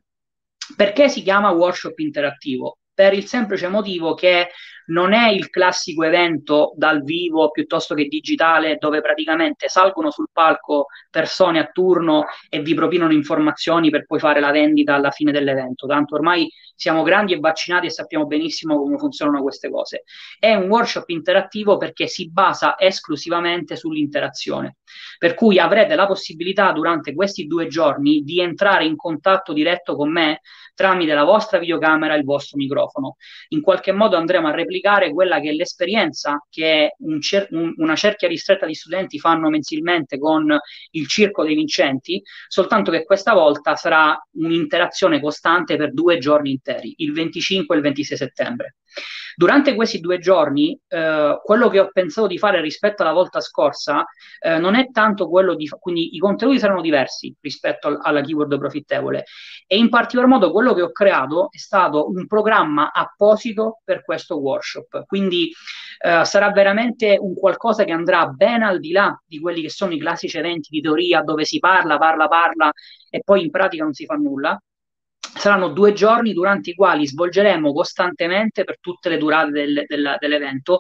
Perché 0.76 1.10
si 1.10 1.22
chiama 1.22 1.52
workshop 1.52 1.98
interattivo? 2.00 2.78
Per 2.94 3.14
il 3.14 3.26
semplice 3.26 3.68
motivo 3.68 4.14
che 4.14 4.50
non 4.88 5.14
è 5.14 5.30
il 5.30 5.50
classico 5.50 6.04
evento 6.04 6.74
dal 6.76 7.02
vivo 7.04 7.50
piuttosto 7.52 7.96
che 7.96 8.06
digitale 8.06 8.78
dove 8.78 9.02
praticamente 9.02 9.68
salgono 9.68 10.12
sul 10.12 10.30
palco 10.32 10.88
persone 11.10 11.60
a 11.60 11.66
turno 11.66 12.26
e 12.50 12.62
vi 12.62 12.74
propinano 12.74 13.14
informazioni 13.14 13.90
per 13.90 14.06
poi 14.06 14.20
fare 14.20 14.40
la 14.40 14.52
vendita 14.52 14.94
alla 14.94 15.12
fine 15.12 15.32
dell'evento. 15.32 15.88
Tanto 15.88 16.16
ormai 16.16 16.52
siamo 16.76 17.04
grandi 17.04 17.34
e 17.34 17.40
vaccinati 17.40 17.88
e 17.88 17.90
sappiamo 17.90 18.26
benissimo 18.26 18.78
come 18.78 18.98
funzionano 18.98 19.42
queste 19.42 19.70
cose. 19.70 20.04
È 20.38 20.54
un 20.54 20.68
workshop 20.68 21.10
interattivo 21.10 21.78
perché 21.78 22.08
si 22.08 22.30
basa 22.30 22.78
esclusivamente 22.78 23.76
sull'interazione. 23.76 24.78
Per 25.18 25.34
cui 25.34 25.58
avrete 25.58 25.96
la 25.96 26.06
possibilità 26.06 26.72
durante 26.74 27.14
questi 27.14 27.48
due 27.48 27.68
giorni 27.68 28.22
di 28.22 28.42
entrare 28.42 28.86
in 28.86 28.96
contatto 28.98 29.54
diretto 29.54 29.96
con 29.96 30.12
me 30.12 30.42
tramite 30.74 31.14
la 31.14 31.24
vostra 31.24 31.58
videocamera 31.58 32.14
e 32.14 32.18
il 32.18 32.26
vostro 32.26 32.58
microfono. 32.58 33.16
In 33.50 33.62
qualche 33.62 33.94
modo 33.94 34.18
andremo 34.18 34.48
a 34.48 34.52
replicare 34.52 34.75
quella 35.14 35.40
che 35.40 35.50
è 35.50 35.54
l'esperienza 35.54 36.46
che 36.50 36.96
un 37.00 37.22
cer- 37.22 37.52
un, 37.52 37.74
una 37.78 37.96
cerchia 37.96 38.28
ristretta 38.28 38.66
di 38.66 38.74
studenti 38.74 39.20
fanno 39.20 39.50
mensilmente 39.50 40.18
con 40.18 40.58
il 40.92 41.08
Circo 41.08 41.44
dei 41.44 41.56
Vincenti, 41.56 42.22
soltanto 42.48 42.92
che 42.92 43.04
questa 43.04 43.34
volta 43.34 43.76
sarà 43.76 44.18
un'interazione 44.34 45.20
costante 45.20 45.76
per 45.76 45.94
due 45.94 46.18
giorni 46.18 46.52
interi, 46.52 46.94
il 46.98 47.14
25 47.14 47.76
e 47.76 47.78
il 47.78 47.84
26 47.84 48.18
settembre. 48.18 48.76
Durante 49.38 49.76
questi 49.76 50.00
due 50.00 50.18
giorni, 50.20 50.80
eh, 50.88 51.40
quello 51.44 51.68
che 51.68 51.80
ho 51.80 51.90
pensato 51.92 52.28
di 52.28 52.38
fare 52.38 52.62
rispetto 52.62 53.02
alla 53.02 53.12
volta 53.12 53.42
scorsa 53.42 54.06
eh, 54.40 54.58
non 54.58 54.76
è 54.76 54.92
tanto 54.92 55.28
quello 55.28 55.56
di, 55.56 55.68
quindi 55.80 56.16
i 56.16 56.20
contenuti 56.20 56.58
saranno 56.58 56.80
diversi 56.80 57.36
rispetto 57.42 57.88
al, 57.88 58.00
alla 58.02 58.22
keyword 58.22 58.58
profittevole. 58.58 59.26
E 59.68 59.78
in 59.78 59.90
particolar 59.90 60.30
modo 60.30 60.52
quello 60.52 60.74
che 60.74 60.82
ho 60.82 60.92
creato 60.92 61.50
è 61.52 61.58
stato 61.58 62.10
un 62.10 62.28
programma 62.28 62.92
apposito 62.94 63.82
per 63.84 64.06
questo 64.06 64.40
workshop, 64.40 65.06
quindi 65.06 65.52
eh, 66.00 66.24
sarà 66.24 66.52
veramente 66.52 67.18
un 67.20 67.34
qualcosa 67.34 67.84
che 67.84 67.92
andrà 67.92 68.28
ben 68.28 68.64
al 68.64 68.80
di 68.80 68.92
là 68.92 69.22
di 69.26 69.40
quelli 69.40 69.62
che 69.62 69.70
sono 69.70 69.92
i 69.94 70.00
classici 70.00 70.38
eventi 70.38 70.70
di 70.70 70.82
teoria 70.82 71.22
dove 71.22 71.44
si 71.44 71.60
parla, 71.60 71.98
parla, 71.98 72.28
parla 72.28 72.72
e 73.10 73.22
poi 73.24 73.44
in 73.44 73.50
pratica 73.50 73.84
non 73.84 73.94
si 73.94 74.06
fa 74.06 74.16
nulla 74.16 74.58
saranno 75.38 75.70
due 75.70 75.94
giorni 75.94 76.34
durante 76.34 76.72
i 76.72 76.76
quali 76.76 77.06
svolgeremo 77.06 77.74
costantemente 77.74 78.64
per 78.64 78.80
tutte 78.80 79.10
le 79.10 79.18
durate 79.18 79.52
del, 79.52 79.84
del, 79.86 80.16
dell'evento 80.20 80.80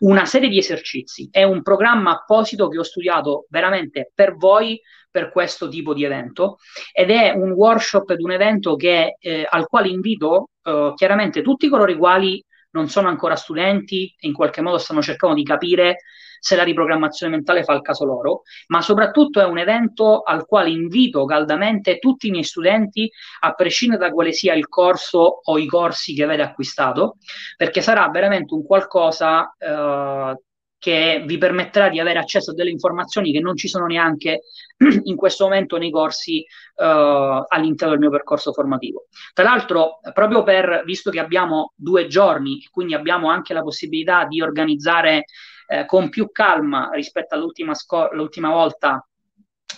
una 0.00 0.24
serie 0.26 0.48
di 0.48 0.58
esercizi. 0.58 1.28
È 1.30 1.42
un 1.42 1.62
programma 1.62 2.10
apposito 2.12 2.68
che 2.68 2.78
ho 2.78 2.82
studiato 2.82 3.46
veramente 3.48 4.10
per 4.14 4.36
voi 4.36 4.80
per 5.10 5.30
questo 5.30 5.68
tipo 5.68 5.94
di 5.94 6.04
evento 6.04 6.58
ed 6.92 7.10
è 7.10 7.30
un 7.30 7.52
workshop 7.52 8.10
ed 8.10 8.20
un 8.20 8.32
evento 8.32 8.74
che, 8.74 9.16
eh, 9.20 9.46
al 9.48 9.68
quale 9.68 9.88
invito 9.88 10.50
eh, 10.62 10.92
chiaramente 10.96 11.40
tutti 11.40 11.68
coloro 11.68 11.92
i 11.92 11.96
quali 11.96 12.44
non 12.70 12.88
sono 12.88 13.08
ancora 13.08 13.36
studenti 13.36 14.12
e 14.18 14.26
in 14.26 14.32
qualche 14.32 14.60
modo 14.60 14.78
stanno 14.78 15.00
cercando 15.00 15.36
di 15.36 15.44
capire 15.44 15.98
se 16.44 16.56
la 16.56 16.62
riprogrammazione 16.62 17.32
mentale 17.32 17.64
fa 17.64 17.72
il 17.72 17.80
caso 17.80 18.04
loro, 18.04 18.42
ma 18.66 18.82
soprattutto 18.82 19.40
è 19.40 19.46
un 19.46 19.56
evento 19.56 20.20
al 20.20 20.44
quale 20.44 20.68
invito 20.68 21.24
caldamente 21.24 21.98
tutti 21.98 22.26
i 22.26 22.30
miei 22.30 22.44
studenti, 22.44 23.10
a 23.40 23.54
prescindere 23.54 24.08
da 24.08 24.12
quale 24.12 24.32
sia 24.32 24.52
il 24.52 24.68
corso 24.68 25.40
o 25.42 25.56
i 25.56 25.64
corsi 25.64 26.12
che 26.12 26.22
avete 26.22 26.42
acquistato, 26.42 27.16
perché 27.56 27.80
sarà 27.80 28.06
veramente 28.10 28.52
un 28.52 28.62
qualcosa 28.62 29.56
eh, 29.58 30.38
che 30.78 31.22
vi 31.24 31.38
permetterà 31.38 31.88
di 31.88 31.98
avere 31.98 32.18
accesso 32.18 32.50
a 32.50 32.54
delle 32.54 32.68
informazioni 32.68 33.32
che 33.32 33.40
non 33.40 33.56
ci 33.56 33.66
sono 33.66 33.86
neanche 33.86 34.42
in 35.04 35.16
questo 35.16 35.44
momento 35.44 35.78
nei 35.78 35.90
corsi 35.90 36.44
uh, 36.74 37.42
all'interno 37.48 37.94
del 37.94 38.00
mio 38.00 38.10
percorso 38.10 38.52
formativo. 38.52 39.06
Tra 39.32 39.44
l'altro, 39.44 40.00
proprio 40.12 40.42
per, 40.42 40.82
visto 40.84 41.10
che 41.10 41.20
abbiamo 41.20 41.72
due 41.74 42.06
giorni 42.06 42.68
quindi 42.70 42.92
abbiamo 42.92 43.30
anche 43.30 43.54
la 43.54 43.62
possibilità 43.62 44.26
di 44.26 44.42
organizzare 44.42 45.24
eh, 45.66 45.86
con 45.86 46.08
più 46.08 46.30
calma 46.30 46.90
rispetto 46.92 47.34
all'ultima, 47.34 47.74
sco- 47.74 48.08
all'ultima 48.08 48.50
volta 48.50 49.06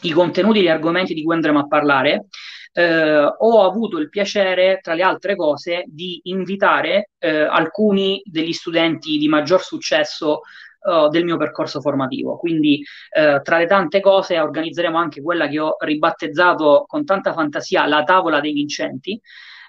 i 0.02 0.10
contenuti 0.10 0.58
e 0.58 0.62
gli 0.62 0.68
argomenti 0.68 1.14
di 1.14 1.22
cui 1.22 1.34
andremo 1.34 1.60
a 1.60 1.66
parlare, 1.66 2.26
eh, 2.72 3.24
ho 3.24 3.64
avuto 3.64 3.98
il 3.98 4.10
piacere, 4.10 4.80
tra 4.82 4.94
le 4.94 5.02
altre 5.02 5.34
cose, 5.34 5.84
di 5.86 6.20
invitare 6.24 7.10
eh, 7.18 7.40
alcuni 7.40 8.20
degli 8.24 8.52
studenti 8.52 9.16
di 9.16 9.28
maggior 9.28 9.62
successo 9.62 10.42
uh, 10.86 11.08
del 11.08 11.24
mio 11.24 11.36
percorso 11.36 11.80
formativo. 11.80 12.36
Quindi 12.36 12.82
uh, 13.18 13.40
tra 13.42 13.58
le 13.58 13.66
tante 13.66 14.00
cose 14.00 14.38
organizzeremo 14.38 14.98
anche 14.98 15.22
quella 15.22 15.48
che 15.48 15.58
ho 15.58 15.76
ribattezzato 15.78 16.84
con 16.86 17.04
tanta 17.04 17.32
fantasia 17.32 17.86
la 17.86 18.04
tavola 18.04 18.40
dei 18.40 18.52
vincenti. 18.52 19.20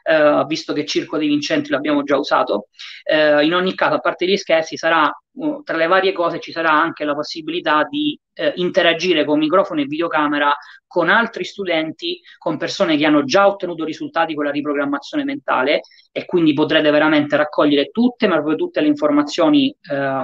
Uh, 0.07 0.45
visto 0.45 0.71
che 0.71 0.85
Circo 0.85 1.17
dei 1.17 1.27
Vincenti 1.27 1.69
l'abbiamo 1.69 2.01
già 2.03 2.15
usato. 2.15 2.67
Uh, 3.03 3.41
in 3.41 3.53
ogni 3.53 3.75
caso, 3.75 3.95
a 3.95 3.99
parte 3.99 4.25
gli 4.25 4.37
scherzi, 4.37 4.77
sarà 4.77 5.11
tra 5.63 5.77
le 5.77 5.87
varie 5.87 6.13
cose 6.13 6.39
ci 6.39 6.51
sarà 6.51 6.71
anche 6.71 7.05
la 7.05 7.13
possibilità 7.13 7.85
di 7.89 8.19
interagire 8.55 9.25
con 9.25 9.39
microfono 9.39 9.81
e 9.81 9.85
videocamera 9.85 10.55
con 10.85 11.09
altri 11.09 11.43
studenti, 11.43 12.21
con 12.37 12.57
persone 12.57 12.95
che 12.95 13.05
hanno 13.05 13.23
già 13.23 13.47
ottenuto 13.47 13.83
risultati 13.83 14.35
con 14.35 14.45
la 14.45 14.51
riprogrammazione 14.51 15.23
mentale 15.23 15.81
e 16.11 16.25
quindi 16.25 16.53
potrete 16.53 16.91
veramente 16.91 17.35
raccogliere 17.35 17.87
tutte, 17.87 18.27
ma 18.27 18.35
proprio 18.35 18.55
tutte 18.55 18.79
le 18.81 18.87
informazioni 18.87 19.75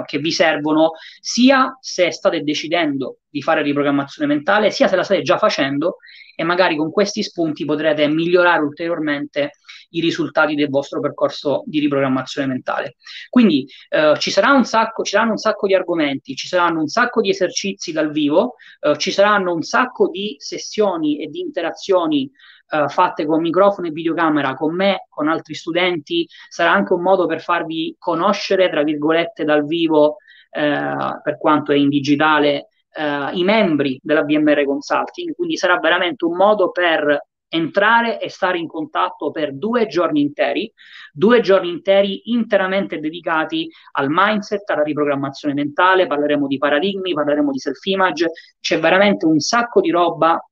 che 0.05 0.17
vi 0.19 0.31
servono, 0.31 0.91
sia 1.19 1.75
se 1.81 2.11
state 2.11 2.41
decidendo 2.41 3.17
di 3.29 3.41
fare 3.41 3.63
riprogrammazione 3.63 4.31
mentale, 4.31 4.69
sia 4.69 4.87
se 4.87 4.95
la 4.95 5.03
state 5.03 5.21
già 5.23 5.37
facendo 5.37 5.97
e 6.35 6.43
magari 6.43 6.75
con 6.75 6.91
questi 6.91 7.23
spunti 7.23 7.65
potrete 7.65 8.07
migliorare 8.07 8.61
ulteriormente 8.61 9.51
i 9.93 10.01
risultati 10.01 10.55
del 10.55 10.69
vostro 10.69 10.99
percorso 10.99 11.63
di 11.65 11.79
riprogrammazione 11.79 12.47
mentale. 12.47 12.95
Quindi 13.29 13.67
eh, 13.89 14.15
ci, 14.19 14.31
sacco, 14.31 15.03
ci 15.03 15.11
saranno 15.11 15.31
un 15.31 15.37
sacco 15.37 15.67
di 15.67 15.75
argomenti, 15.75 16.35
ci 16.35 16.47
saranno 16.47 16.79
un 16.79 16.87
sacco 16.87 17.21
di 17.21 17.29
esercizi 17.29 17.91
dal 17.91 18.11
vivo, 18.11 18.55
eh, 18.79 18.97
ci 18.97 19.11
saranno 19.11 19.53
un 19.53 19.61
sacco 19.61 20.09
di 20.09 20.35
sessioni 20.37 21.21
e 21.21 21.27
di 21.27 21.39
interazioni 21.39 22.29
Uh, 22.73 22.87
fatte 22.87 23.25
con 23.25 23.41
microfono 23.41 23.87
e 23.87 23.91
videocamera 23.91 24.55
con 24.55 24.73
me, 24.73 25.05
con 25.09 25.27
altri 25.27 25.53
studenti, 25.53 26.25
sarà 26.47 26.71
anche 26.71 26.93
un 26.93 27.01
modo 27.01 27.27
per 27.27 27.39
farvi 27.39 27.93
conoscere, 27.99 28.69
tra 28.69 28.81
virgolette, 28.81 29.43
dal 29.43 29.65
vivo, 29.65 30.05
uh, 30.05 31.21
per 31.21 31.37
quanto 31.37 31.71
è 31.71 31.75
in 31.75 31.89
digitale, 31.89 32.69
uh, 32.95 33.35
i 33.37 33.43
membri 33.43 33.99
della 34.01 34.23
BMR 34.23 34.65
Consulting, 34.65 35.35
quindi 35.35 35.57
sarà 35.57 35.77
veramente 35.77 36.25
un 36.25 36.35
modo 36.35 36.71
per 36.71 37.27
entrare 37.53 38.19
e 38.19 38.29
stare 38.29 38.57
in 38.57 38.67
contatto 38.67 39.29
per 39.29 39.53
due 39.53 39.85
giorni 39.85 40.21
interi, 40.21 40.71
due 41.11 41.39
giorni 41.39 41.69
interi 41.69 42.31
interamente 42.31 42.99
dedicati 42.99 43.69
al 43.91 44.07
mindset, 44.09 44.67
alla 44.71 44.81
riprogrammazione 44.81 45.53
mentale, 45.53 46.07
parleremo 46.07 46.47
di 46.47 46.57
paradigmi, 46.57 47.13
parleremo 47.13 47.51
di 47.51 47.59
self-image, 47.59 48.31
c'è 48.59 48.79
veramente 48.79 49.25
un 49.25 49.39
sacco 49.39 49.81
di 49.81 49.91
roba 49.91 50.43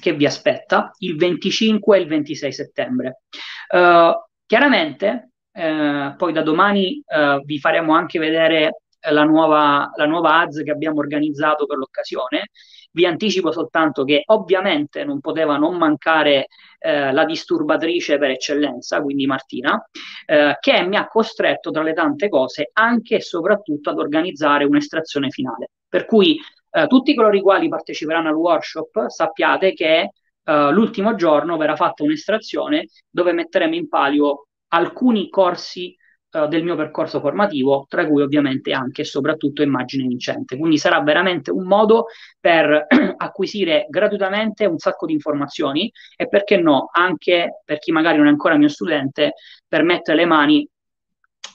che 0.00 0.12
vi 0.12 0.26
aspetta 0.26 0.92
il 0.98 1.16
25 1.16 1.96
e 1.96 2.00
il 2.00 2.06
26 2.06 2.52
settembre. 2.52 3.22
Uh, 3.70 4.12
chiaramente, 4.44 5.30
uh, 5.52 6.14
poi 6.16 6.32
da 6.32 6.42
domani 6.42 7.02
uh, 7.06 7.42
vi 7.42 7.58
faremo 7.58 7.94
anche 7.94 8.18
vedere 8.18 8.82
la 9.10 9.24
nuova, 9.24 9.90
la 9.96 10.06
nuova 10.06 10.40
ads 10.40 10.62
che 10.62 10.70
abbiamo 10.70 10.98
organizzato 10.98 11.64
per 11.64 11.78
l'occasione 11.78 12.50
vi 12.90 13.06
anticipo 13.06 13.52
soltanto 13.52 14.04
che 14.04 14.22
ovviamente 14.26 15.04
non 15.04 15.20
poteva 15.20 15.56
non 15.56 15.76
mancare 15.76 16.46
eh, 16.78 17.12
la 17.12 17.24
disturbatrice 17.24 18.18
per 18.18 18.30
eccellenza, 18.30 19.00
quindi 19.02 19.26
Martina, 19.26 19.80
eh, 20.26 20.56
che 20.60 20.82
mi 20.82 20.96
ha 20.96 21.06
costretto 21.06 21.70
tra 21.70 21.82
le 21.82 21.92
tante 21.92 22.28
cose 22.28 22.70
anche 22.72 23.16
e 23.16 23.20
soprattutto 23.20 23.90
ad 23.90 23.98
organizzare 23.98 24.64
un'estrazione 24.64 25.30
finale. 25.30 25.70
Per 25.88 26.06
cui 26.06 26.40
eh, 26.70 26.86
tutti 26.86 27.14
coloro 27.14 27.36
i 27.36 27.40
quali 27.40 27.68
parteciperanno 27.68 28.28
al 28.28 28.34
workshop 28.34 29.08
sappiate 29.08 29.72
che 29.72 30.12
eh, 30.44 30.70
l'ultimo 30.72 31.14
giorno 31.14 31.56
verrà 31.56 31.76
fatta 31.76 32.02
un'estrazione 32.02 32.88
dove 33.10 33.32
metteremo 33.32 33.74
in 33.74 33.88
palio 33.88 34.48
alcuni 34.68 35.28
corsi 35.28 35.94
uh, 36.32 36.46
del 36.46 36.64
mio 36.64 36.76
percorso 36.76 37.20
formativo, 37.20 37.86
tra 37.88 38.06
cui 38.06 38.22
ovviamente 38.22 38.72
anche 38.72 39.02
e 39.02 39.04
soprattutto 39.04 39.62
immagine 39.62 40.06
vincente. 40.06 40.56
Quindi 40.56 40.78
sarà 40.78 41.00
veramente 41.02 41.50
un 41.50 41.66
modo 41.66 42.06
per 42.40 42.86
acquisire 43.16 43.86
gratuitamente 43.88 44.66
un 44.66 44.78
sacco 44.78 45.06
di 45.06 45.12
informazioni 45.12 45.90
e 46.16 46.28
perché 46.28 46.56
no, 46.56 46.88
anche 46.92 47.62
per 47.64 47.78
chi 47.78 47.92
magari 47.92 48.18
non 48.18 48.26
è 48.26 48.30
ancora 48.30 48.56
mio 48.56 48.68
studente, 48.68 49.34
per 49.66 49.82
mettere 49.82 50.18
le 50.18 50.26
mani 50.26 50.68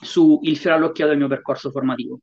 sul 0.00 0.56
fiore 0.56 0.76
all'occhio 0.76 1.06
del 1.06 1.16
mio 1.16 1.28
percorso 1.28 1.70
formativo. 1.70 2.20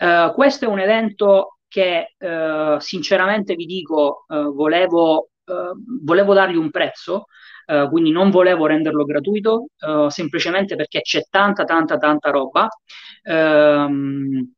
Uh, 0.00 0.32
questo 0.34 0.66
è 0.66 0.68
un 0.68 0.78
evento 0.78 1.58
che 1.68 2.14
uh, 2.18 2.78
sinceramente 2.78 3.54
vi 3.54 3.64
dico, 3.64 4.24
uh, 4.28 4.52
volevo, 4.54 5.30
volevo 6.02 6.34
dargli 6.34 6.56
un 6.56 6.70
prezzo 6.70 7.26
uh, 7.66 7.88
quindi 7.88 8.10
non 8.10 8.30
volevo 8.30 8.66
renderlo 8.66 9.04
gratuito, 9.04 9.68
uh, 9.80 10.08
semplicemente 10.08 10.76
perché 10.76 11.00
c'è 11.00 11.22
tanta, 11.28 11.64
tanta, 11.64 11.96
tanta 11.98 12.30
roba. 12.30 12.68
Um, 13.24 14.52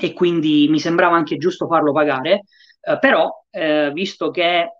e 0.00 0.12
quindi 0.12 0.66
mi 0.68 0.78
sembrava 0.78 1.16
anche 1.16 1.38
giusto 1.38 1.66
farlo 1.66 1.92
pagare, 1.92 2.42
uh, 2.82 2.98
però 2.98 3.30
visto 3.92 4.30
che 4.30 4.70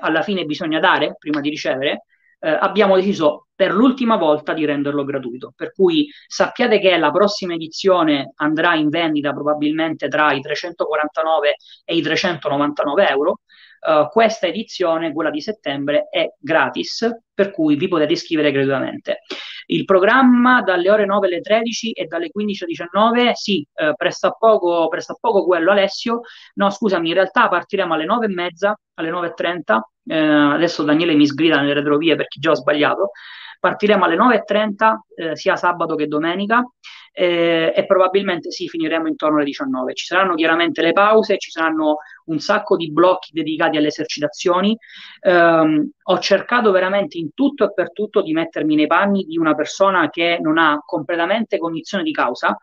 alla 0.00 0.22
fine 0.22 0.44
bisogna 0.44 0.80
dare 0.80 1.14
prima 1.16 1.40
di 1.40 1.48
ricevere, 1.48 2.06
abbiamo 2.40 2.96
deciso 2.96 3.46
per 3.56 3.72
l'ultima 3.72 4.16
volta 4.16 4.52
di 4.52 4.64
renderlo 4.64 5.04
gratuito. 5.04 5.52
Per 5.56 5.72
cui 5.72 6.08
sappiate 6.26 6.78
che 6.78 6.96
la 6.98 7.10
prossima 7.10 7.54
edizione 7.54 8.32
andrà 8.36 8.74
in 8.74 8.90
vendita 8.90 9.32
probabilmente 9.32 10.08
tra 10.08 10.32
i 10.32 10.40
349 10.40 11.56
e 11.84 11.96
i 11.96 12.02
399 12.02 13.08
euro. 13.08 13.40
Uh, 13.86 14.08
questa 14.08 14.48
edizione, 14.48 15.12
quella 15.12 15.30
di 15.30 15.40
settembre, 15.40 16.08
è 16.10 16.26
gratis, 16.40 17.08
per 17.32 17.52
cui 17.52 17.76
vi 17.76 17.86
potete 17.86 18.14
iscrivere 18.14 18.50
gratuitamente. 18.50 19.20
Il 19.66 19.84
programma 19.84 20.62
dalle 20.62 20.90
ore 20.90 21.06
9 21.06 21.26
alle 21.26 21.40
13 21.40 21.92
e 21.92 22.06
dalle 22.06 22.30
15 22.30 22.64
alle 22.64 22.72
19, 22.72 23.32
sì, 23.34 23.66
eh, 23.74 23.92
presta, 23.96 24.30
poco, 24.30 24.88
presta 24.88 25.16
poco 25.20 25.44
quello 25.44 25.70
Alessio, 25.70 26.20
no 26.54 26.70
scusami, 26.70 27.08
in 27.08 27.14
realtà 27.14 27.48
partiremo 27.48 27.94
alle 27.94 28.06
9 28.06 28.26
e 28.26 28.28
mezza, 28.28 28.78
alle 28.94 29.10
9.30, 29.10 29.78
eh, 30.06 30.16
adesso 30.16 30.82
Daniele 30.82 31.14
mi 31.14 31.26
sgrida 31.26 31.60
nelle 31.60 31.74
retrovie 31.74 32.14
perché 32.16 32.38
già 32.40 32.52
ho 32.52 32.54
sbagliato, 32.54 33.10
partiremo 33.66 34.04
alle 34.04 34.16
9.30 34.16 34.96
eh, 35.16 35.36
sia 35.36 35.56
sabato 35.56 35.96
che 35.96 36.06
domenica 36.06 36.62
eh, 37.12 37.72
e 37.74 37.84
probabilmente 37.84 38.52
sì, 38.52 38.68
finiremo 38.68 39.08
intorno 39.08 39.36
alle 39.36 39.46
19. 39.46 39.92
Ci 39.94 40.04
saranno 40.04 40.36
chiaramente 40.36 40.82
le 40.82 40.92
pause, 40.92 41.36
ci 41.38 41.50
saranno 41.50 41.96
un 42.26 42.38
sacco 42.38 42.76
di 42.76 42.92
blocchi 42.92 43.30
dedicati 43.32 43.76
alle 43.76 43.88
esercitazioni. 43.88 44.76
Um, 45.22 45.90
ho 46.00 46.18
cercato 46.20 46.70
veramente 46.70 47.18
in 47.18 47.30
tutto 47.34 47.64
e 47.64 47.72
per 47.72 47.92
tutto 47.92 48.22
di 48.22 48.32
mettermi 48.32 48.76
nei 48.76 48.86
panni 48.86 49.24
di 49.24 49.36
una 49.36 49.56
persona 49.56 50.10
che 50.10 50.38
non 50.40 50.58
ha 50.58 50.80
completamente 50.84 51.58
cognizione 51.58 52.04
di 52.04 52.12
causa. 52.12 52.56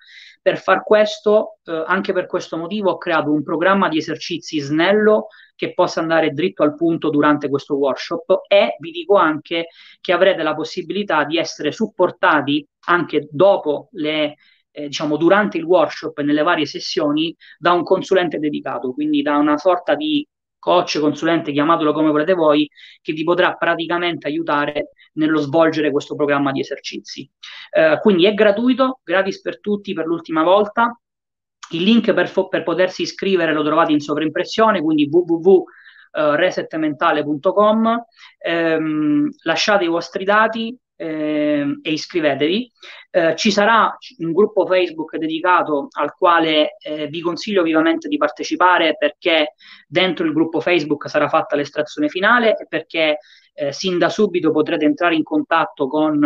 Per 0.43 0.57
far 0.59 0.83
questo, 0.83 1.59
eh, 1.63 1.83
anche 1.87 2.11
per 2.11 2.25
questo 2.25 2.57
motivo, 2.57 2.91
ho 2.91 2.97
creato 2.97 3.31
un 3.31 3.43
programma 3.43 3.87
di 3.87 3.97
esercizi 3.97 4.59
snello 4.59 5.27
che 5.55 5.73
possa 5.73 6.01
andare 6.01 6.31
dritto 6.31 6.63
al 6.63 6.75
punto 6.75 7.09
durante 7.09 7.47
questo 7.47 7.75
workshop 7.77 8.41
e 8.47 8.75
vi 8.79 8.91
dico 8.91 9.15
anche 9.15 9.67
che 10.01 10.11
avrete 10.11 10.43
la 10.43 10.53
possibilità 10.53 11.23
di 11.23 11.37
essere 11.37 11.71
supportati 11.71 12.67
anche 12.87 13.29
dopo 13.31 13.87
le 13.93 14.35
eh, 14.71 14.87
diciamo 14.87 15.15
durante 15.15 15.57
il 15.57 15.63
workshop 15.63 16.17
e 16.19 16.23
nelle 16.23 16.43
varie 16.43 16.65
sessioni 16.65 17.33
da 17.57 17.71
un 17.71 17.83
consulente 17.83 18.37
dedicato, 18.37 18.91
quindi 18.91 19.21
da 19.21 19.37
una 19.37 19.57
sorta 19.57 19.95
di 19.95 20.27
coach, 20.59 20.99
consulente, 20.99 21.51
chiamatelo 21.51 21.93
come 21.93 22.09
volete 22.09 22.33
voi, 22.33 22.69
che 23.01 23.13
vi 23.13 23.23
potrà 23.23 23.53
praticamente 23.55 24.27
aiutare 24.27 24.89
nello 25.13 25.39
svolgere 25.39 25.91
questo 25.91 26.15
programma 26.15 26.51
di 26.51 26.59
esercizi. 26.61 27.29
Eh, 27.71 27.99
quindi 28.01 28.25
è 28.25 28.33
gratuito, 28.33 28.99
gratis 29.03 29.41
per 29.41 29.59
tutti 29.59 29.93
per 29.93 30.05
l'ultima 30.05 30.43
volta. 30.43 30.97
Il 31.71 31.83
link 31.83 32.13
per, 32.13 32.29
fo- 32.29 32.49
per 32.49 32.63
potersi 32.63 33.03
iscrivere 33.03 33.53
lo 33.53 33.63
trovate 33.63 33.91
in 33.91 33.99
sovraimpressione, 33.99 34.81
quindi 34.81 35.09
www.resetmentale.com. 35.09 38.05
Eh, 38.37 38.79
lasciate 39.43 39.83
i 39.83 39.87
vostri 39.87 40.23
dati, 40.23 40.77
eh, 40.95 41.79
e 41.81 41.91
iscrivetevi. 41.91 42.71
Eh, 43.09 43.35
ci 43.35 43.51
sarà 43.51 43.95
un 44.19 44.31
gruppo 44.31 44.65
Facebook 44.65 45.17
dedicato 45.17 45.87
al 45.91 46.13
quale 46.15 46.77
eh, 46.77 47.07
vi 47.07 47.21
consiglio 47.21 47.63
vivamente 47.63 48.07
di 48.07 48.17
partecipare 48.17 48.95
perché 48.97 49.53
dentro 49.87 50.25
il 50.25 50.33
gruppo 50.33 50.61
Facebook 50.61 51.09
sarà 51.09 51.27
fatta 51.27 51.55
l'estrazione 51.55 52.09
finale 52.09 52.57
e 52.57 52.65
perché 52.67 53.19
eh, 53.53 53.71
sin 53.71 53.97
da 53.97 54.09
subito 54.09 54.51
potrete 54.51 54.85
entrare 54.85 55.15
in 55.15 55.23
contatto 55.23 55.87
con 55.87 56.23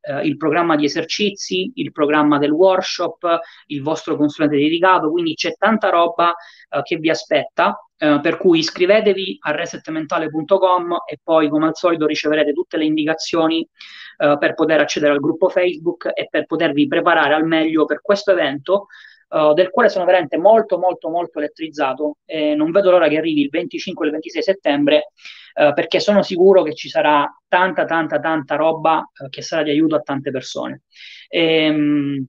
eh, 0.00 0.26
il 0.26 0.36
programma 0.36 0.76
di 0.76 0.84
esercizi, 0.84 1.72
il 1.76 1.92
programma 1.92 2.38
del 2.38 2.50
workshop, 2.50 3.40
il 3.66 3.82
vostro 3.82 4.16
consulente 4.16 4.56
dedicato, 4.56 5.10
quindi 5.10 5.34
c'è 5.34 5.54
tanta 5.56 5.90
roba 5.90 6.34
eh, 6.70 6.82
che 6.82 6.96
vi 6.96 7.10
aspetta. 7.10 7.82
Eh, 8.00 8.20
per 8.22 8.36
cui 8.36 8.60
iscrivetevi 8.60 9.38
a 9.40 9.50
resetmentale.com 9.50 10.98
e 11.04 11.18
poi 11.20 11.48
come 11.48 11.66
al 11.66 11.74
solito 11.74 12.06
riceverete 12.06 12.52
tutte 12.52 12.76
le 12.76 12.84
indicazioni 12.84 13.68
eh, 14.18 14.36
per 14.38 14.54
poter 14.54 14.80
accedere 14.80 15.12
al 15.12 15.18
gruppo 15.18 15.48
Facebook 15.48 16.08
e 16.14 16.28
per 16.30 16.46
potervi 16.46 16.86
preparare 16.86 17.34
al 17.34 17.44
meglio 17.44 17.86
per 17.86 18.00
questo 18.00 18.30
evento 18.30 18.86
uh, 19.28 19.52
del 19.52 19.70
quale 19.70 19.88
sono 19.88 20.04
veramente 20.04 20.36
molto 20.38 20.78
molto 20.78 21.08
molto 21.08 21.38
elettrizzato 21.38 22.18
e 22.24 22.54
non 22.54 22.70
vedo 22.70 22.90
l'ora 22.90 23.08
che 23.08 23.18
arrivi 23.18 23.42
il 23.42 23.48
25 23.48 24.04
e 24.04 24.08
il 24.08 24.14
26 24.14 24.42
settembre 24.42 25.12
uh, 25.54 25.72
perché 25.72 26.00
sono 26.00 26.22
sicuro 26.22 26.62
che 26.62 26.74
ci 26.74 26.88
sarà 26.88 27.28
tanta 27.46 27.84
tanta 27.84 28.18
tanta 28.20 28.56
roba 28.56 28.98
uh, 28.98 29.28
che 29.28 29.42
sarà 29.42 29.62
di 29.62 29.70
aiuto 29.70 29.96
a 29.96 30.00
tante 30.00 30.30
persone. 30.30 30.82
E, 31.28 31.68
um, 31.68 32.24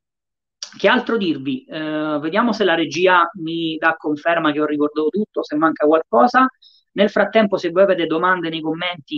che 0.78 0.88
altro 0.88 1.18
dirvi? 1.18 1.66
vediamo 1.68 2.54
se 2.54 2.64
la 2.64 2.76
regia 2.76 3.28
mi 3.42 3.76
dà 3.78 3.96
conferma 3.98 4.52
che 4.52 4.62
ho 4.62 4.68
ricordato 4.68 5.08
tutto, 5.10 5.44
se 5.44 5.56
manca 5.56 5.88
qualcosa. 5.88 6.46
Nel 6.92 7.10
frattempo, 7.10 7.58
se 7.58 7.72
voi 7.72 7.82
avete 7.82 8.06
domande 8.06 8.50
nei 8.50 8.62
commenti, 8.62 9.18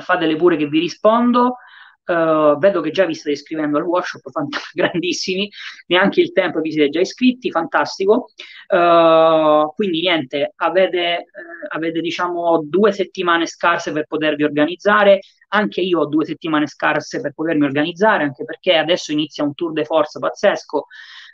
fatele 0.00 0.36
pure 0.36 0.56
che 0.56 0.66
vi 0.66 0.80
rispondo. 0.80 1.56
Uh, 2.04 2.58
vedo 2.58 2.80
che 2.80 2.90
già 2.90 3.04
vi 3.04 3.14
state 3.14 3.30
iscrivendo 3.30 3.78
al 3.78 3.84
workshop, 3.84 4.28
fant- 4.30 4.58
grandissimi, 4.74 5.48
neanche 5.86 6.20
il 6.20 6.32
tempo 6.32 6.60
vi 6.60 6.72
siete 6.72 6.88
già 6.88 7.00
iscritti, 7.00 7.50
fantastico. 7.50 8.30
Uh, 8.66 9.72
quindi 9.74 10.00
niente, 10.00 10.52
avete, 10.56 11.26
uh, 11.26 11.76
avete 11.76 12.00
diciamo 12.00 12.60
due 12.64 12.90
settimane 12.90 13.46
scarse 13.46 13.92
per 13.92 14.06
potervi 14.06 14.42
organizzare. 14.42 15.20
Anche 15.48 15.80
io 15.80 16.00
ho 16.00 16.06
due 16.06 16.24
settimane 16.24 16.66
scarse 16.66 17.20
per 17.20 17.34
potermi 17.34 17.64
organizzare, 17.64 18.24
anche 18.24 18.44
perché 18.44 18.74
adesso 18.74 19.12
inizia 19.12 19.44
un 19.44 19.54
tour 19.54 19.72
de 19.72 19.84
force 19.84 20.18
pazzesco. 20.18 20.86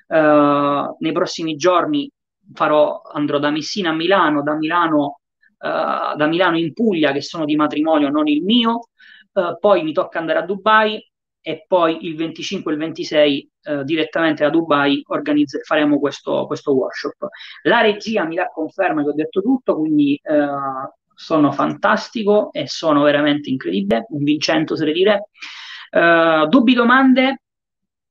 nei 0.08 1.12
prossimi 1.12 1.54
giorni 1.56 2.10
farò, 2.52 3.00
andrò 3.12 3.38
da 3.38 3.50
Messina 3.50 3.90
a 3.90 3.94
Milano, 3.94 4.42
da 4.42 4.54
Milano, 4.54 5.20
da 5.58 6.26
Milano 6.26 6.58
in 6.58 6.72
Puglia, 6.72 7.12
che 7.12 7.22
sono 7.22 7.44
di 7.44 7.54
matrimonio, 7.54 8.08
non 8.10 8.26
il 8.26 8.42
mio 8.42 8.88
eh, 9.38 9.56
poi 9.58 9.82
mi 9.82 9.92
tocca 9.92 10.18
andare 10.18 10.40
a 10.40 10.42
Dubai 10.42 11.02
e 11.40 11.64
poi 11.66 12.04
il 12.06 12.16
25 12.16 12.70
e 12.70 12.74
il 12.74 12.80
26 12.80 13.50
uh, 13.62 13.82
direttamente 13.82 14.42
da 14.42 14.50
Dubai 14.50 15.02
faremo 15.64 15.98
questo, 15.98 16.46
questo, 16.46 16.74
workshop. 16.74 17.28
La 17.62 17.80
regia 17.80 18.24
mi 18.24 18.34
dà 18.34 18.48
conferma 18.48 19.02
che 19.02 19.08
ho 19.08 19.14
detto 19.14 19.40
tutto, 19.40 19.78
quindi 19.78 20.20
uh, 20.24 20.92
sono 21.14 21.52
fantastico 21.52 22.50
e 22.52 22.66
sono 22.66 23.02
veramente 23.02 23.48
incredibile, 23.48 24.06
vincente 24.10 24.74
oserei 24.74 24.92
dire. 24.92 25.28
dubbi, 26.48 26.74
domande? 26.74 27.42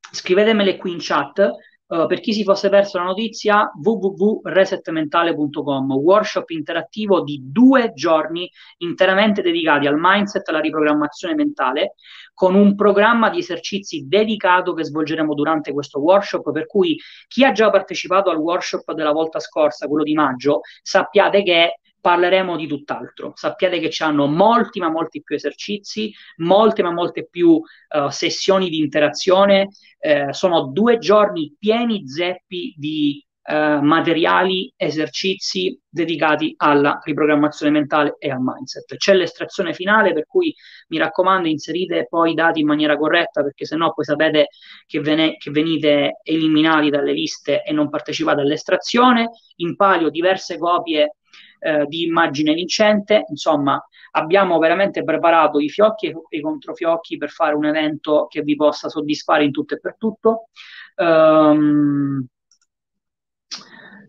Scrivetemele 0.10 0.78
qui 0.78 0.92
in 0.92 0.98
chat. 1.00 1.52
Uh, 1.88 2.06
per 2.06 2.20
chi 2.20 2.34
si 2.34 2.44
fosse 2.44 2.68
perso 2.68 2.98
la 2.98 3.06
notizia, 3.06 3.72
www.resetmentale.com, 3.82 5.94
workshop 5.94 6.50
interattivo 6.50 7.22
di 7.22 7.40
due 7.46 7.94
giorni 7.94 8.52
interamente 8.80 9.42
dedicati 9.42 9.88
al 9.88 9.96
mindset, 9.98 10.50
alla 10.50 10.60
riprogrammazione 10.60 11.34
mentale, 11.34 11.94
con 12.34 12.56
un 12.56 12.76
programma 12.76 13.30
di 13.30 13.40
esercizi 13.40 14.06
dedicato 14.06 14.74
che 14.74 14.84
svolgeremo 14.84 15.34
durante 15.34 15.72
questo 15.72 16.02
workshop, 16.02 16.52
per 16.52 16.66
cui 16.66 17.00
chi 17.28 17.46
ha 17.46 17.54
già 17.54 17.70
partecipato 17.70 18.30
al 18.30 18.38
workshop 18.38 18.92
della 18.92 19.14
volta 19.14 19.40
scorsa, 19.40 19.88
quello 19.88 20.04
di 20.04 20.14
maggio, 20.14 20.60
sappiate 20.84 21.42
che 21.42 21.80
parleremo 22.00 22.56
di 22.56 22.68
tutt'altro. 22.68 23.34
Sappiate 23.36 23.80
che 23.80 23.90
ci 23.90 24.04
hanno 24.04 24.28
molti 24.28 24.80
ma 24.80 24.90
molti 24.90 25.22
più 25.22 25.36
esercizi, 25.36 26.14
molte 26.38 26.84
ma 26.84 26.92
molte 26.92 27.28
più 27.28 27.50
uh, 27.50 28.10
sessioni 28.10 28.70
di 28.70 28.80
interazione. 28.80 29.70
Eh, 30.00 30.32
sono 30.32 30.68
due 30.68 31.00
giorni 31.00 31.56
pieni 31.58 32.08
zeppi 32.08 32.76
di 32.78 33.26
uh, 33.50 33.82
materiali, 33.82 34.72
esercizi 34.78 35.80
dedicati 35.90 36.54
alla 36.58 37.00
riprogrammazione 37.04 37.72
mentale 37.72 38.16
e 38.20 38.30
al 38.30 38.40
mindset. 38.40 38.96
C'è 38.96 39.14
l'estrazione 39.14 39.74
finale, 39.74 40.14
per 40.14 40.26
cui 40.28 40.54
mi 40.90 41.00
raccomando, 41.00 41.48
inserite 41.48 42.06
poi 42.08 42.32
i 42.32 42.36
dati 42.36 42.60
in 42.60 42.68
maniera 42.68 42.96
corretta, 42.96 43.42
perché 43.42 43.66
sennò 43.66 43.92
poi 43.92 44.06
sapete 44.06 44.48
che, 44.86 45.00
ve 45.00 45.36
che 45.38 45.50
venite 45.52 46.20
eliminati 46.24 46.90
dalle 46.90 47.12
liste 47.12 47.64
e 47.64 47.74
non 47.74 47.90
partecipate 47.90 48.42
all'estrazione. 48.42 49.30
In 49.58 49.76
palio 49.76 50.10
diverse 50.10 50.58
copie 50.58 51.16
eh, 51.60 51.86
di 51.86 52.04
immagine 52.04 52.54
vincente. 52.54 53.26
Insomma, 53.30 53.82
abbiamo 54.12 54.58
veramente 54.60 55.04
preparato 55.04 55.60
i 55.60 55.70
fiocchi 55.70 56.08
e 56.08 56.38
i 56.38 56.42
controfiocchi 56.42 57.18
per 57.18 57.30
fare 57.30 57.56
un 57.56 57.66
evento 57.66 58.28
che 58.30 58.42
vi 58.42 58.56
possa 58.56 58.90
soddisfare 58.90 59.44
in 59.44 59.52
tutto 59.52 59.76
e 59.76 59.80
per 59.80 59.96
tutto. 59.98 60.50
Um, 60.96 62.26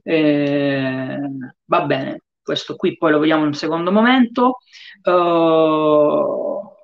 eh, 0.02 1.20
va 1.66 1.82
bene, 1.82 2.22
questo 2.42 2.76
qui 2.76 2.96
poi 2.96 3.10
lo 3.12 3.18
vediamo 3.18 3.42
in 3.42 3.48
un 3.48 3.54
secondo 3.54 3.92
momento. 3.92 4.58
Uh, 5.02 6.76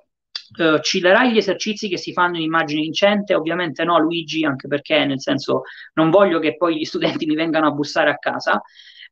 Uh, 0.56 0.78
ci 0.80 1.00
darai 1.00 1.32
gli 1.32 1.36
esercizi 1.36 1.88
che 1.88 1.96
si 1.98 2.12
fanno 2.12 2.36
in 2.36 2.42
immagine 2.42 2.80
vincente? 2.82 3.34
Ovviamente 3.34 3.82
no, 3.82 3.98
Luigi, 3.98 4.44
anche 4.44 4.68
perché 4.68 5.04
nel 5.04 5.20
senso 5.20 5.62
non 5.94 6.10
voglio 6.10 6.38
che 6.38 6.56
poi 6.56 6.76
gli 6.76 6.84
studenti 6.84 7.26
mi 7.26 7.34
vengano 7.34 7.66
a 7.66 7.70
bussare 7.72 8.10
a 8.10 8.18
casa. 8.18 8.62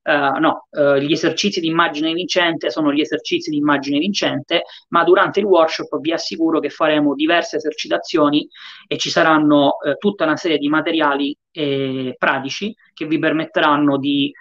Uh, 0.04 0.36
no, 0.40 0.66
uh, 0.70 0.96
gli 0.96 1.12
esercizi 1.12 1.60
di 1.60 1.68
immagine 1.68 2.12
vincente 2.12 2.70
sono 2.70 2.92
gli 2.92 3.00
esercizi 3.00 3.50
di 3.50 3.58
immagine 3.58 4.00
vincente, 4.00 4.64
ma 4.88 5.04
durante 5.04 5.38
il 5.38 5.46
workshop 5.46 6.00
vi 6.00 6.12
assicuro 6.12 6.58
che 6.58 6.70
faremo 6.70 7.14
diverse 7.14 7.56
esercitazioni 7.56 8.48
e 8.88 8.98
ci 8.98 9.10
saranno 9.10 9.76
uh, 9.80 9.94
tutta 9.98 10.24
una 10.24 10.36
serie 10.36 10.58
di 10.58 10.68
materiali 10.68 11.36
eh, 11.52 12.16
pratici 12.18 12.74
che 12.92 13.06
vi 13.06 13.18
permetteranno 13.18 13.96
di 13.96 14.32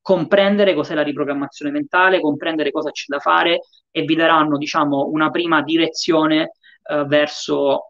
comprendere 0.00 0.74
cos'è 0.74 0.94
la 0.94 1.02
riprogrammazione 1.02 1.70
mentale, 1.70 2.20
comprendere 2.20 2.70
cosa 2.70 2.90
c'è 2.90 3.04
da 3.06 3.18
fare 3.18 3.60
e 3.90 4.02
vi 4.02 4.14
daranno, 4.14 4.56
diciamo, 4.56 5.08
una 5.10 5.28
prima 5.30 5.62
direzione 5.62 6.52
verso 7.06 7.88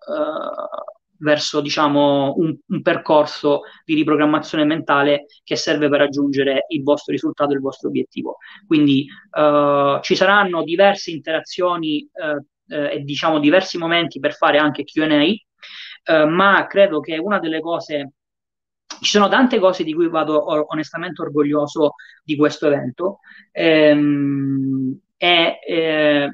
verso 1.20 1.60
diciamo, 1.60 2.34
un, 2.36 2.56
un, 2.66 2.82
percorso 2.82 3.62
di 3.84 3.94
riprogrammazione 3.94 4.64
mentale 4.64 5.26
che 5.44 5.56
serve 5.56 5.88
per 5.88 6.00
raggiungere 6.00 6.66
il 6.68 6.82
vostro 6.82 7.12
risultato, 7.12 7.52
il 7.52 7.60
vostro 7.60 7.88
obiettivo. 7.88 8.36
Quindi 8.66 9.06
uh, 9.30 10.00
ci 10.00 10.14
saranno 10.14 10.62
diverse 10.62 11.10
interazioni 11.10 12.08
uh, 12.12 12.72
e 12.72 13.00
diciamo 13.00 13.38
diversi 13.38 13.78
momenti 13.78 14.20
per 14.20 14.34
fare 14.34 14.58
anche 14.58 14.84
QA, 14.84 16.26
ma 16.26 16.66
credo 16.66 17.00
che 17.00 17.18
una 17.18 17.38
delle 17.38 17.60
cose 17.60 18.12
ci 19.00 19.10
sono 19.10 19.28
tante 19.28 19.58
cose 19.58 19.84
di 19.84 19.94
cui 19.94 20.08
vado 20.08 20.50
onestamente 20.72 21.22
orgoglioso 21.22 21.94
di 22.22 22.36
questo 22.36 22.66
evento. 22.66 23.18
Ehm, 23.52 24.98
e, 25.16 25.58
eh, 25.66 26.28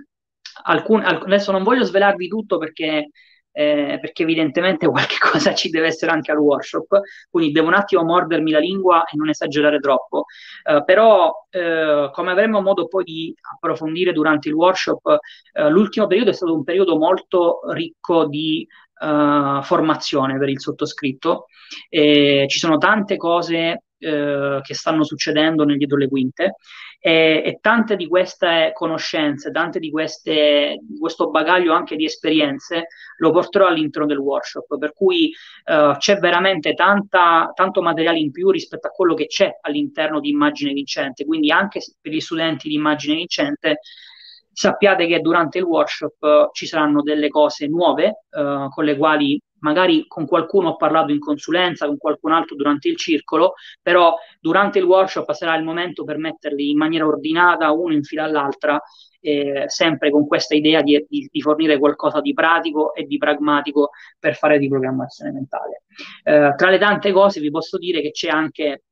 alcun, 0.65 1.03
adesso 1.05 1.53
non 1.53 1.63
voglio 1.63 1.85
svelarvi 1.85 2.29
tutto 2.29 2.59
perché 2.59 3.11
eh, 3.59 3.97
perché 3.99 4.23
evidentemente 4.23 4.87
qualche 4.91 5.17
cosa 5.19 5.55
ci 5.55 5.71
deve 5.71 5.87
essere 5.87 6.13
anche 6.13 6.31
al 6.31 6.37
workshop, 6.37 7.01
quindi 7.31 7.53
devo 7.53 7.69
un 7.69 7.75
attimo 7.75 8.05
mordermi 8.05 8.51
la 8.51 8.59
lingua 8.59 9.05
e 9.05 9.17
non 9.17 9.31
esagerare 9.31 9.81
troppo. 9.81 10.27
Eh, 10.63 10.83
però, 10.85 11.33
eh, 11.49 12.11
come 12.13 12.31
avremo 12.31 12.61
modo 12.61 12.87
poi 12.87 13.05
di 13.05 13.35
approfondire 13.55 14.13
durante 14.13 14.49
il 14.49 14.55
workshop, 14.55 15.19
eh, 15.55 15.71
l'ultimo 15.71 16.07
periodo 16.07 16.31
è 16.31 16.35
stato 16.35 16.55
un 16.55 16.65
periodo 16.65 16.99
molto 16.99 17.61
ricco 17.73 18.27
di 18.27 18.67
uh, 19.01 19.63
formazione 19.63 20.39
per 20.39 20.49
il 20.49 20.61
sottoscritto. 20.61 21.47
ci 21.89 22.59
sono 22.59 22.77
tante 22.79 23.17
cose 23.17 23.85
uh, 24.07 24.61
che 24.61 24.75
stanno 24.75 25.05
succedendo 25.05 25.65
dietro 25.65 25.97
le 25.97 26.09
quinte 26.09 26.55
e, 27.01 27.43
e 27.45 27.59
tante 27.61 27.97
di 27.97 28.09
queste 28.09 28.71
conoscenze, 28.75 29.51
tante 29.51 29.79
di, 29.79 29.91
queste, 29.91 30.81
questo 30.99 31.31
bagaglio 31.31 31.73
anche 31.73 31.97
di 31.97 32.05
esperienze 32.05 32.87
lo 33.19 33.31
porterò 33.31 33.67
all'interno 33.67 34.07
del 34.07 34.19
workshop, 34.19 34.79
per 34.79 34.93
cui 34.93 35.33
uh, 35.67 35.97
c'è 35.97 36.17
veramente 36.19 36.75
tanta, 36.75 37.51
tanto 37.55 37.83
materiale 37.83 38.19
in 38.19 38.31
più 38.31 38.51
rispetto 38.51 38.89
a 38.89 38.91
quello 38.91 39.15
che 39.15 39.27
c'è 39.27 39.51
all'interno 39.61 40.21
di 40.21 40.31
Immagine 40.31 40.73
Vincente, 40.73 41.25
quindi 41.25 41.51
anche 41.51 41.81
per 42.01 42.13
gli 42.13 42.21
studenti 42.21 42.69
di 42.69 42.75
Immagine 42.75 43.15
Vincente 43.15 43.81
sappiate 44.53 45.07
che 45.07 45.21
durante 45.21 45.59
il 45.59 45.65
workshop 45.65 46.23
uh, 46.23 46.51
ci 46.53 46.67
saranno 46.67 47.03
delle 47.03 47.29
cose 47.29 47.67
nuove 47.67 48.23
uh, 48.31 48.69
con 48.71 48.85
le 48.85 48.97
quali 48.97 49.39
magari 49.61 50.07
con 50.07 50.27
qualcuno 50.27 50.71
ho 50.71 50.77
parlato 50.77 51.13
in 51.13 51.19
consulenza, 51.19 51.87
con 51.87 51.97
qualcun 51.97 52.33
altro 52.33 52.57
durante 52.57 52.89
il 52.89 52.97
circolo, 52.97 53.55
però 53.81 54.15
durante 54.41 54.79
il 54.79 54.85
workshop 54.85 55.33
sarà 55.33 55.57
il 55.57 55.65
momento 55.65 56.05
per 56.05 56.19
metterli 56.19 56.71
in 56.71 56.77
maniera 56.77 57.07
ordinata, 57.07 57.73
uno 57.73 57.93
in 57.93 58.03
fila 58.03 58.25
all'altra, 58.25 58.81
eh, 59.21 59.65
sempre 59.67 60.11
con 60.11 60.27
questa 60.27 60.55
idea 60.55 60.83
di, 60.83 61.05
di, 61.09 61.29
di, 61.31 61.41
fornire 61.41 61.79
qualcosa 61.79 62.21
di 62.21 62.33
pratico 62.33 62.95
e 62.95 63.05
di 63.05 63.17
pragmatico 63.19 63.91
per 64.19 64.37
fare 64.37 64.59
di 64.59 64.69
programmazione 64.69 65.33
mentale. 65.33 65.83
Eh, 66.23 66.55
tra 66.57 66.71
le 66.71 66.79
tante 66.79 67.13
cose 67.13 67.41
vi 67.41 67.51
posso 67.51 67.79
dire 67.79 68.01
che 68.01 68.11
c'è 68.11 68.29
anche 68.29 68.85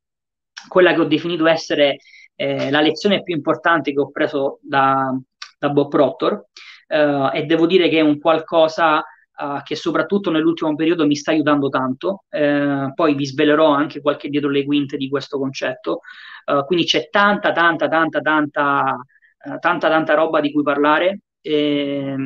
quella 0.66 0.92
che 0.94 1.00
ho 1.00 1.04
definito 1.04 1.46
essere 1.46 1.98
eh, 2.36 2.70
la 2.70 2.80
lezione 2.80 3.22
più 3.22 3.34
importante 3.34 3.92
che 3.92 4.00
ho 4.00 4.10
preso 4.10 4.58
da, 4.62 5.16
da 5.58 5.68
Bob 5.68 5.88
Proctor 5.88 6.46
eh, 6.88 7.30
e 7.32 7.44
devo 7.44 7.66
dire 7.66 7.88
che 7.88 7.98
è 7.98 8.02
un 8.02 8.18
qualcosa 8.18 9.04
uh, 9.36 9.62
che 9.62 9.76
soprattutto 9.76 10.30
nell'ultimo 10.30 10.74
periodo 10.74 11.06
mi 11.06 11.16
sta 11.16 11.30
aiutando 11.30 11.68
tanto. 11.68 12.24
Eh, 12.28 12.92
poi 12.94 13.14
vi 13.14 13.26
svelerò 13.26 13.68
anche 13.68 14.00
qualche 14.00 14.28
dietro 14.28 14.50
le 14.50 14.64
quinte 14.64 14.96
di 14.96 15.08
questo 15.08 15.38
concetto. 15.38 16.00
Uh, 16.46 16.64
quindi 16.64 16.84
c'è 16.84 17.08
tanta, 17.10 17.52
tanta, 17.52 17.88
tanta, 17.88 18.20
tanta, 18.20 18.96
uh, 19.44 19.58
tanta, 19.58 19.88
tanta 19.88 20.14
roba 20.14 20.40
di 20.40 20.52
cui 20.52 20.62
parlare. 20.62 21.20
Eh, 21.40 22.16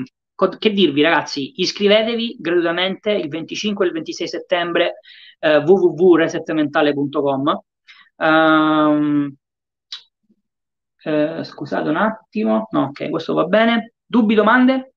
che 0.58 0.72
dirvi 0.72 1.02
ragazzi, 1.02 1.60
iscrivetevi 1.60 2.36
gratuitamente 2.38 3.10
il 3.10 3.28
25 3.28 3.84
e 3.84 3.88
il 3.88 3.94
26 3.94 4.28
settembre 4.28 5.00
eh, 5.40 5.56
www.resetmentale.com 5.56 7.60
um, 8.18 9.34
eh, 11.02 11.44
scusate 11.44 11.88
un 11.88 11.96
attimo 11.96 12.66
no 12.70 12.86
ok 12.86 13.10
questo 13.10 13.34
va 13.34 13.44
bene 13.44 13.94
dubbi 14.04 14.34
domande? 14.34 14.94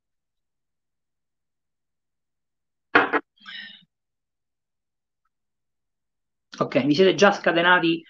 Ok, 6.61 6.85
vi 6.85 6.93
siete 6.93 7.15
già 7.15 7.31
scatenati, 7.31 8.03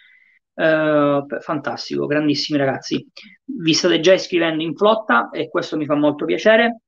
eh, 0.55 1.25
fantastico, 1.39 2.05
grandissimi 2.05 2.57
ragazzi. 2.59 3.07
Vi 3.45 3.73
state 3.73 4.01
già 4.01 4.13
iscrivendo 4.13 4.61
in 4.61 4.75
flotta 4.75 5.29
e 5.29 5.47
questo 5.47 5.77
mi 5.77 5.85
fa 5.85 5.95
molto 5.95 6.25
piacere. 6.25 6.81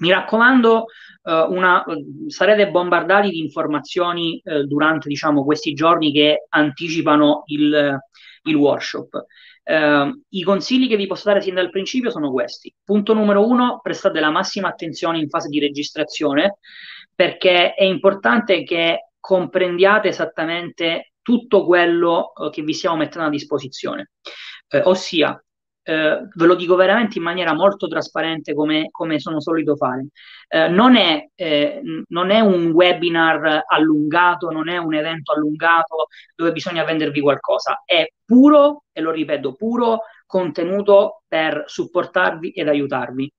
Mi 0.00 0.10
raccomando, 0.10 0.86
eh, 1.22 1.46
una, 1.48 1.84
sarete 2.26 2.70
bombardati 2.70 3.30
di 3.30 3.38
informazioni 3.38 4.40
eh, 4.44 4.64
durante 4.64 5.08
diciamo, 5.08 5.44
questi 5.44 5.74
giorni 5.74 6.10
che 6.12 6.46
anticipano 6.48 7.44
il, 7.46 7.96
il 8.42 8.54
workshop. 8.56 9.24
Uh, 9.62 10.10
I 10.30 10.42
consigli 10.42 10.88
che 10.88 10.96
vi 10.96 11.06
posso 11.06 11.28
dare 11.28 11.40
sin 11.40 11.54
dal 11.54 11.70
principio 11.70 12.10
sono 12.10 12.32
questi. 12.32 12.74
Punto 12.82 13.14
numero 13.14 13.46
uno, 13.46 13.78
prestate 13.80 14.18
la 14.18 14.30
massima 14.30 14.66
attenzione 14.66 15.18
in 15.18 15.28
fase 15.28 15.48
di 15.48 15.60
registrazione 15.60 16.56
perché 17.14 17.74
è 17.74 17.84
importante 17.84 18.64
che 18.64 19.09
comprendiate 19.20 20.08
esattamente 20.08 21.12
tutto 21.22 21.64
quello 21.64 22.32
eh, 22.34 22.50
che 22.50 22.62
vi 22.62 22.72
stiamo 22.72 22.96
mettendo 22.96 23.28
a 23.28 23.30
disposizione. 23.30 24.10
Eh, 24.68 24.80
ossia, 24.84 25.40
eh, 25.82 26.28
ve 26.34 26.46
lo 26.46 26.54
dico 26.54 26.76
veramente 26.76 27.18
in 27.18 27.24
maniera 27.24 27.52
molto 27.54 27.86
trasparente 27.88 28.54
come, 28.54 28.88
come 28.90 29.18
sono 29.18 29.40
solito 29.40 29.76
fare. 29.76 30.08
Eh, 30.48 30.68
non, 30.68 30.96
è, 30.96 31.28
eh, 31.34 31.80
non, 32.08 32.30
è, 32.30 32.40
un 32.40 32.70
webinar 32.70 33.64
allungato, 33.66 34.50
non 34.50 34.68
è 34.68 34.76
un 34.76 34.94
evento 34.94 35.32
allungato 35.32 36.06
dove 36.34 36.52
bisogna 36.52 36.84
vendervi 36.84 37.20
qualcosa, 37.20 37.82
è 37.84 38.06
puro, 38.24 38.84
e 38.92 39.00
lo 39.00 39.10
ripeto, 39.10 39.54
puro 39.54 40.00
contenuto 40.26 41.22
per 41.26 41.64
supportarvi 41.66 42.50
ed 42.50 42.68
aiutarvi. 42.68 43.32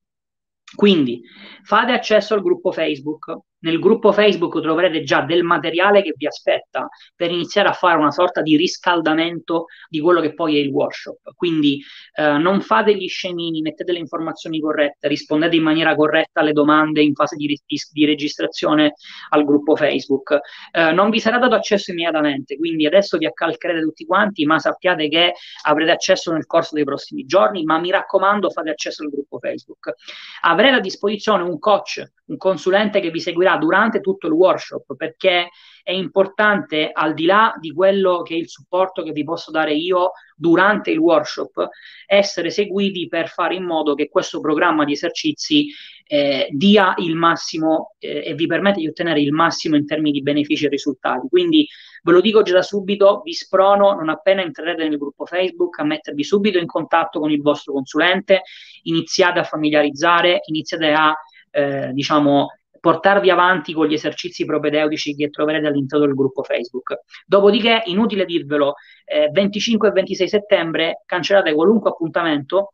Quindi 0.75 1.21
fate 1.63 1.91
accesso 1.91 2.33
al 2.33 2.41
gruppo 2.41 2.71
Facebook, 2.71 3.37
nel 3.61 3.79
gruppo 3.79 4.11
Facebook 4.11 4.61
troverete 4.61 5.03
già 5.03 5.21
del 5.21 5.43
materiale 5.43 6.01
che 6.01 6.13
vi 6.15 6.27
aspetta 6.27 6.87
per 7.15 7.31
iniziare 7.31 7.69
a 7.69 7.73
fare 7.73 7.97
una 7.97 8.11
sorta 8.11 8.41
di 8.41 8.55
riscaldamento 8.55 9.65
di 9.89 9.99
quello 9.99 10.21
che 10.21 10.33
poi 10.33 10.57
è 10.57 10.59
il 10.59 10.69
workshop. 10.69 11.33
Quindi 11.35 11.81
eh, 12.13 12.37
non 12.37 12.61
fate 12.61 12.95
gli 12.95 13.07
scemini, 13.07 13.61
mettete 13.61 13.91
le 13.91 13.99
informazioni 13.99 14.59
corrette, 14.59 15.07
rispondete 15.07 15.55
in 15.55 15.63
maniera 15.63 15.95
corretta 15.95 16.41
alle 16.41 16.53
domande 16.53 17.01
in 17.01 17.13
fase 17.13 17.35
di, 17.35 17.47
di, 17.47 17.77
di 17.91 18.05
registrazione 18.05 18.93
al 19.29 19.45
gruppo 19.45 19.75
Facebook. 19.75 20.39
Eh, 20.71 20.91
non 20.91 21.09
vi 21.09 21.19
sarà 21.19 21.37
dato 21.37 21.55
accesso 21.55 21.91
immediatamente, 21.91 22.57
quindi 22.57 22.85
adesso 22.85 23.17
vi 23.17 23.25
accalcherete 23.25 23.81
tutti 23.81 24.05
quanti, 24.05 24.45
ma 24.45 24.59
sappiate 24.59 25.07
che 25.07 25.33
avrete 25.63 25.91
accesso 25.91 26.31
nel 26.31 26.45
corso 26.45 26.75
dei 26.75 26.83
prossimi 26.83 27.25
giorni, 27.25 27.63
ma 27.63 27.79
mi 27.79 27.91
raccomando 27.91 28.49
fate 28.49 28.69
accesso 28.69 29.03
al 29.03 29.09
gruppo 29.09 29.39
Facebook. 29.39 29.93
Avrete 30.41 30.75
a 30.75 30.79
disposizione 30.79 31.43
un 31.43 31.59
coach, 31.59 32.03
un 32.25 32.37
consulente 32.37 32.99
che 32.99 33.11
vi 33.11 33.19
seguirà 33.19 33.50
seguirà 33.51 33.57
durante 33.57 33.99
tutto 33.99 34.27
il 34.27 34.33
workshop 34.33 34.95
perché 34.95 35.49
è 35.83 35.91
importante 35.91 36.91
al 36.93 37.13
di 37.13 37.25
là 37.25 37.55
di 37.59 37.73
quello 37.73 38.21
che 38.21 38.35
è 38.35 38.37
il 38.37 38.47
supporto 38.47 39.03
che 39.03 39.11
vi 39.11 39.23
posso 39.23 39.49
dare 39.49 39.73
io 39.73 40.11
durante 40.35 40.91
il 40.91 40.97
workshop 40.97 41.67
essere 42.05 42.51
seguiti 42.51 43.07
per 43.07 43.29
fare 43.29 43.55
in 43.55 43.63
modo 43.63 43.95
che 43.95 44.09
questo 44.09 44.39
programma 44.39 44.85
di 44.85 44.93
esercizi 44.93 45.67
eh, 46.05 46.47
dia 46.51 46.93
il 46.97 47.15
massimo 47.15 47.95
eh, 47.99 48.23
e 48.25 48.33
vi 48.35 48.45
permette 48.45 48.79
di 48.79 48.87
ottenere 48.87 49.21
il 49.21 49.31
massimo 49.31 49.75
in 49.75 49.85
termini 49.85 50.11
di 50.11 50.21
benefici 50.21 50.65
e 50.65 50.69
risultati. 50.69 51.27
Quindi 51.29 51.67
ve 52.03 52.11
lo 52.11 52.21
dico 52.21 52.41
già 52.41 52.53
da 52.53 52.61
subito, 52.61 53.21
vi 53.23 53.33
sprono 53.33 53.93
non 53.93 54.09
appena 54.09 54.41
entrerete 54.41 54.87
nel 54.87 54.97
gruppo 54.97 55.25
Facebook 55.25 55.79
a 55.79 55.83
mettervi 55.83 56.23
subito 56.23 56.57
in 56.57 56.67
contatto 56.67 57.19
con 57.19 57.31
il 57.31 57.41
vostro 57.41 57.73
consulente, 57.73 58.41
iniziate 58.83 59.39
a 59.39 59.43
familiarizzare, 59.43 60.41
iniziate 60.45 60.91
a 60.91 61.15
eh, 61.51 61.91
diciamo 61.93 62.47
portarvi 62.81 63.29
avanti 63.29 63.73
con 63.73 63.87
gli 63.87 63.93
esercizi 63.93 64.43
propedeutici 64.43 65.15
che 65.15 65.29
troverete 65.29 65.67
all'interno 65.67 66.05
del 66.05 66.15
gruppo 66.15 66.43
Facebook. 66.43 67.01
Dopodiché, 67.25 67.83
inutile 67.85 68.25
dirvelo, 68.25 68.73
eh, 69.05 69.29
25 69.31 69.87
e 69.87 69.91
26 69.91 70.27
settembre 70.27 71.03
cancellate 71.05 71.53
qualunque 71.53 71.91
appuntamento, 71.91 72.73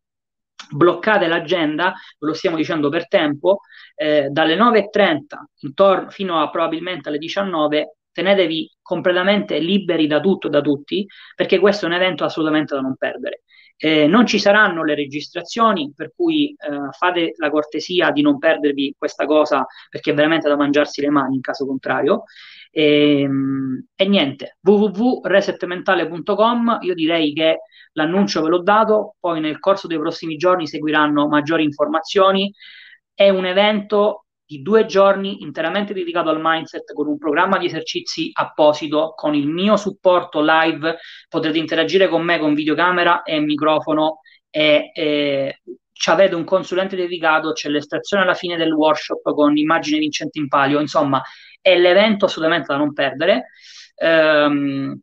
bloccate 0.72 1.28
l'agenda, 1.28 1.94
ve 2.18 2.28
lo 2.28 2.34
stiamo 2.34 2.56
dicendo 2.56 2.90
per 2.90 3.08
tempo, 3.08 3.60
eh, 3.96 4.30
dalle 4.30 4.56
9.30 4.56 5.46
intorno, 5.60 6.10
fino 6.10 6.42
a 6.42 6.50
probabilmente 6.50 7.10
alle 7.10 7.18
19 7.20 7.98
tenetevi 8.12 8.78
completamente 8.82 9.60
liberi 9.60 10.08
da 10.08 10.20
tutto 10.20 10.48
e 10.48 10.50
da 10.50 10.62
tutti, 10.62 11.06
perché 11.36 11.60
questo 11.60 11.86
è 11.86 11.90
un 11.90 11.96
evento 11.96 12.24
assolutamente 12.24 12.74
da 12.74 12.82
non 12.82 12.96
perdere. 12.96 13.44
Eh, 13.80 14.08
non 14.08 14.26
ci 14.26 14.40
saranno 14.40 14.84
le 14.84 14.96
registrazioni, 14.96 15.94
per 15.96 16.12
cui 16.16 16.50
eh, 16.50 16.56
fate 16.92 17.34
la 17.38 17.52
cortesia 17.52 18.10
di 18.12 18.24
non 18.24 18.40
perdervi 18.40 18.96
questa 18.98 19.26
cosa 19.26 19.66
perché 19.90 20.12
è 20.12 20.14
veramente 20.16 20.50
da 20.50 20.56
mangiarsi 20.56 21.02
le 21.02 21.12
mani 21.12 21.36
in 21.36 21.42
caso 21.42 21.66
contrario. 21.66 22.24
E, 22.72 23.22
ehm, 23.22 23.86
e 23.96 24.08
niente, 24.08 24.58
www.resetmentale.com, 24.62 26.80
io 26.82 26.94
direi 26.94 27.34
che 27.34 27.62
l'annuncio 27.94 28.42
ve 28.42 28.50
l'ho 28.50 28.62
dato, 28.62 29.16
poi 29.20 29.40
nel 29.40 29.60
corso 29.60 29.88
dei 29.88 29.98
prossimi 30.00 30.36
giorni 30.38 30.68
seguiranno 30.68 31.28
maggiori 31.28 31.64
informazioni. 31.64 32.54
È 33.14 33.30
un 33.30 33.46
evento 33.46 34.26
di 34.48 34.62
due 34.62 34.86
giorni 34.86 35.42
interamente 35.42 35.94
dedicato 35.94 36.30
al 36.30 36.40
mindset 36.42 36.94
con 36.94 37.08
un 37.08 37.18
programma 37.18 37.58
di 37.58 37.66
esercizi 37.66 38.30
apposito, 38.32 39.14
con 39.14 39.36
il 39.36 39.48
mio 39.48 39.76
supporto 39.76 40.42
live, 40.42 40.98
potrete 41.28 41.58
interagire 41.58 42.08
con 42.08 42.24
me 42.24 42.40
con 42.40 42.54
videocamera 42.54 43.24
e 43.24 43.42
microfono 43.42 44.22
e, 44.50 44.92
e 44.94 45.62
ci 45.92 46.10
avete 46.10 46.36
un 46.36 46.46
consulente 46.46 46.96
dedicato, 46.96 47.52
c'è 47.52 47.68
l'estrazione 47.68 48.24
alla 48.24 48.36
fine 48.36 48.56
del 48.56 48.72
workshop 48.72 49.34
con 49.34 49.58
immagine 49.58 50.00
vincente 50.00 50.40
in 50.40 50.48
palio, 50.48 50.80
insomma 50.80 51.22
è 51.60 51.78
l'evento 51.78 52.26
assolutamente 52.26 52.68
da 52.68 52.78
non 52.78 52.94
perdere. 52.94 53.48
Um, 53.98 54.98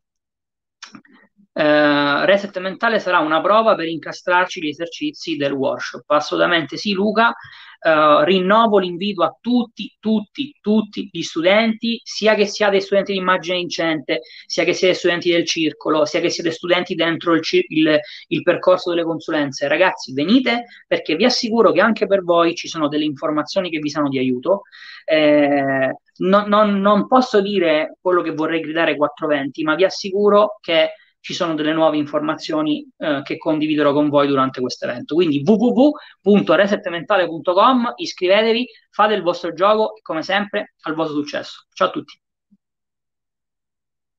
Uh, 1.57 2.25
reset 2.25 2.59
mentale 2.59 2.99
sarà 2.99 3.19
una 3.19 3.39
prova 3.39 3.75
per 3.75 3.87
incastrarci 3.87 4.61
gli 4.61 4.67
esercizi 4.67 5.37
del 5.37 5.53
workshop. 5.53 6.03
Assolutamente 6.11 6.75
sì, 6.75 6.91
Luca. 6.91 7.33
Uh, 7.79 8.23
rinnovo 8.23 8.77
l'invito 8.77 9.23
a 9.23 9.33
tutti, 9.39 9.95
tutti, 9.99 10.53
tutti 10.59 11.07
gli 11.09 11.21
studenti, 11.21 12.01
sia 12.03 12.35
che 12.35 12.45
siate 12.45 12.81
studenti 12.81 13.13
di 13.13 13.19
immagine 13.19 13.57
vincente, 13.57 14.21
sia 14.45 14.65
che 14.65 14.73
siate 14.73 14.95
studenti 14.95 15.31
del 15.31 15.45
circolo, 15.45 16.03
sia 16.03 16.19
che 16.19 16.29
siate 16.29 16.51
studenti 16.51 16.93
dentro 16.93 17.35
il, 17.35 17.41
il, 17.69 17.99
il 18.27 18.41
percorso 18.41 18.89
delle 18.89 19.03
consulenze. 19.03 19.69
Ragazzi, 19.69 20.11
venite 20.11 20.65
perché 20.85 21.15
vi 21.15 21.23
assicuro 21.23 21.71
che 21.71 21.79
anche 21.79 22.05
per 22.05 22.23
voi 22.23 22.53
ci 22.55 22.67
sono 22.67 22.89
delle 22.89 23.05
informazioni 23.05 23.69
che 23.69 23.79
vi 23.79 23.89
sono 23.89 24.09
di 24.09 24.17
aiuto. 24.17 24.63
Eh, 25.05 25.95
non, 26.17 26.47
non, 26.49 26.81
non 26.81 27.07
posso 27.07 27.39
dire 27.39 27.95
quello 28.01 28.21
che 28.21 28.31
vorrei 28.31 28.59
gridare 28.59 28.97
420, 28.97 29.63
ma 29.63 29.75
vi 29.75 29.85
assicuro 29.85 30.57
che 30.59 30.91
ci 31.25 31.33
sono 31.33 31.55
delle 31.55 31.73
nuove 31.73 31.97
informazioni 31.97 32.87
eh, 32.97 33.21
che 33.23 33.37
condividerò 33.37 33.93
con 33.93 34.09
voi 34.09 34.27
durante 34.27 34.61
questo 34.61 34.85
evento. 34.85 35.15
Quindi 35.15 35.41
www.resetmentale.com, 35.43 37.93
iscrivetevi, 37.95 38.67
fate 38.91 39.15
il 39.15 39.23
vostro 39.23 39.51
gioco 39.51 39.95
e 39.95 40.01
come 40.03 40.21
sempre 40.21 40.75
al 40.81 40.93
vostro 40.93 41.17
successo. 41.17 41.65
Ciao 41.73 41.87
a 41.87 41.91
tutti. 41.91 42.24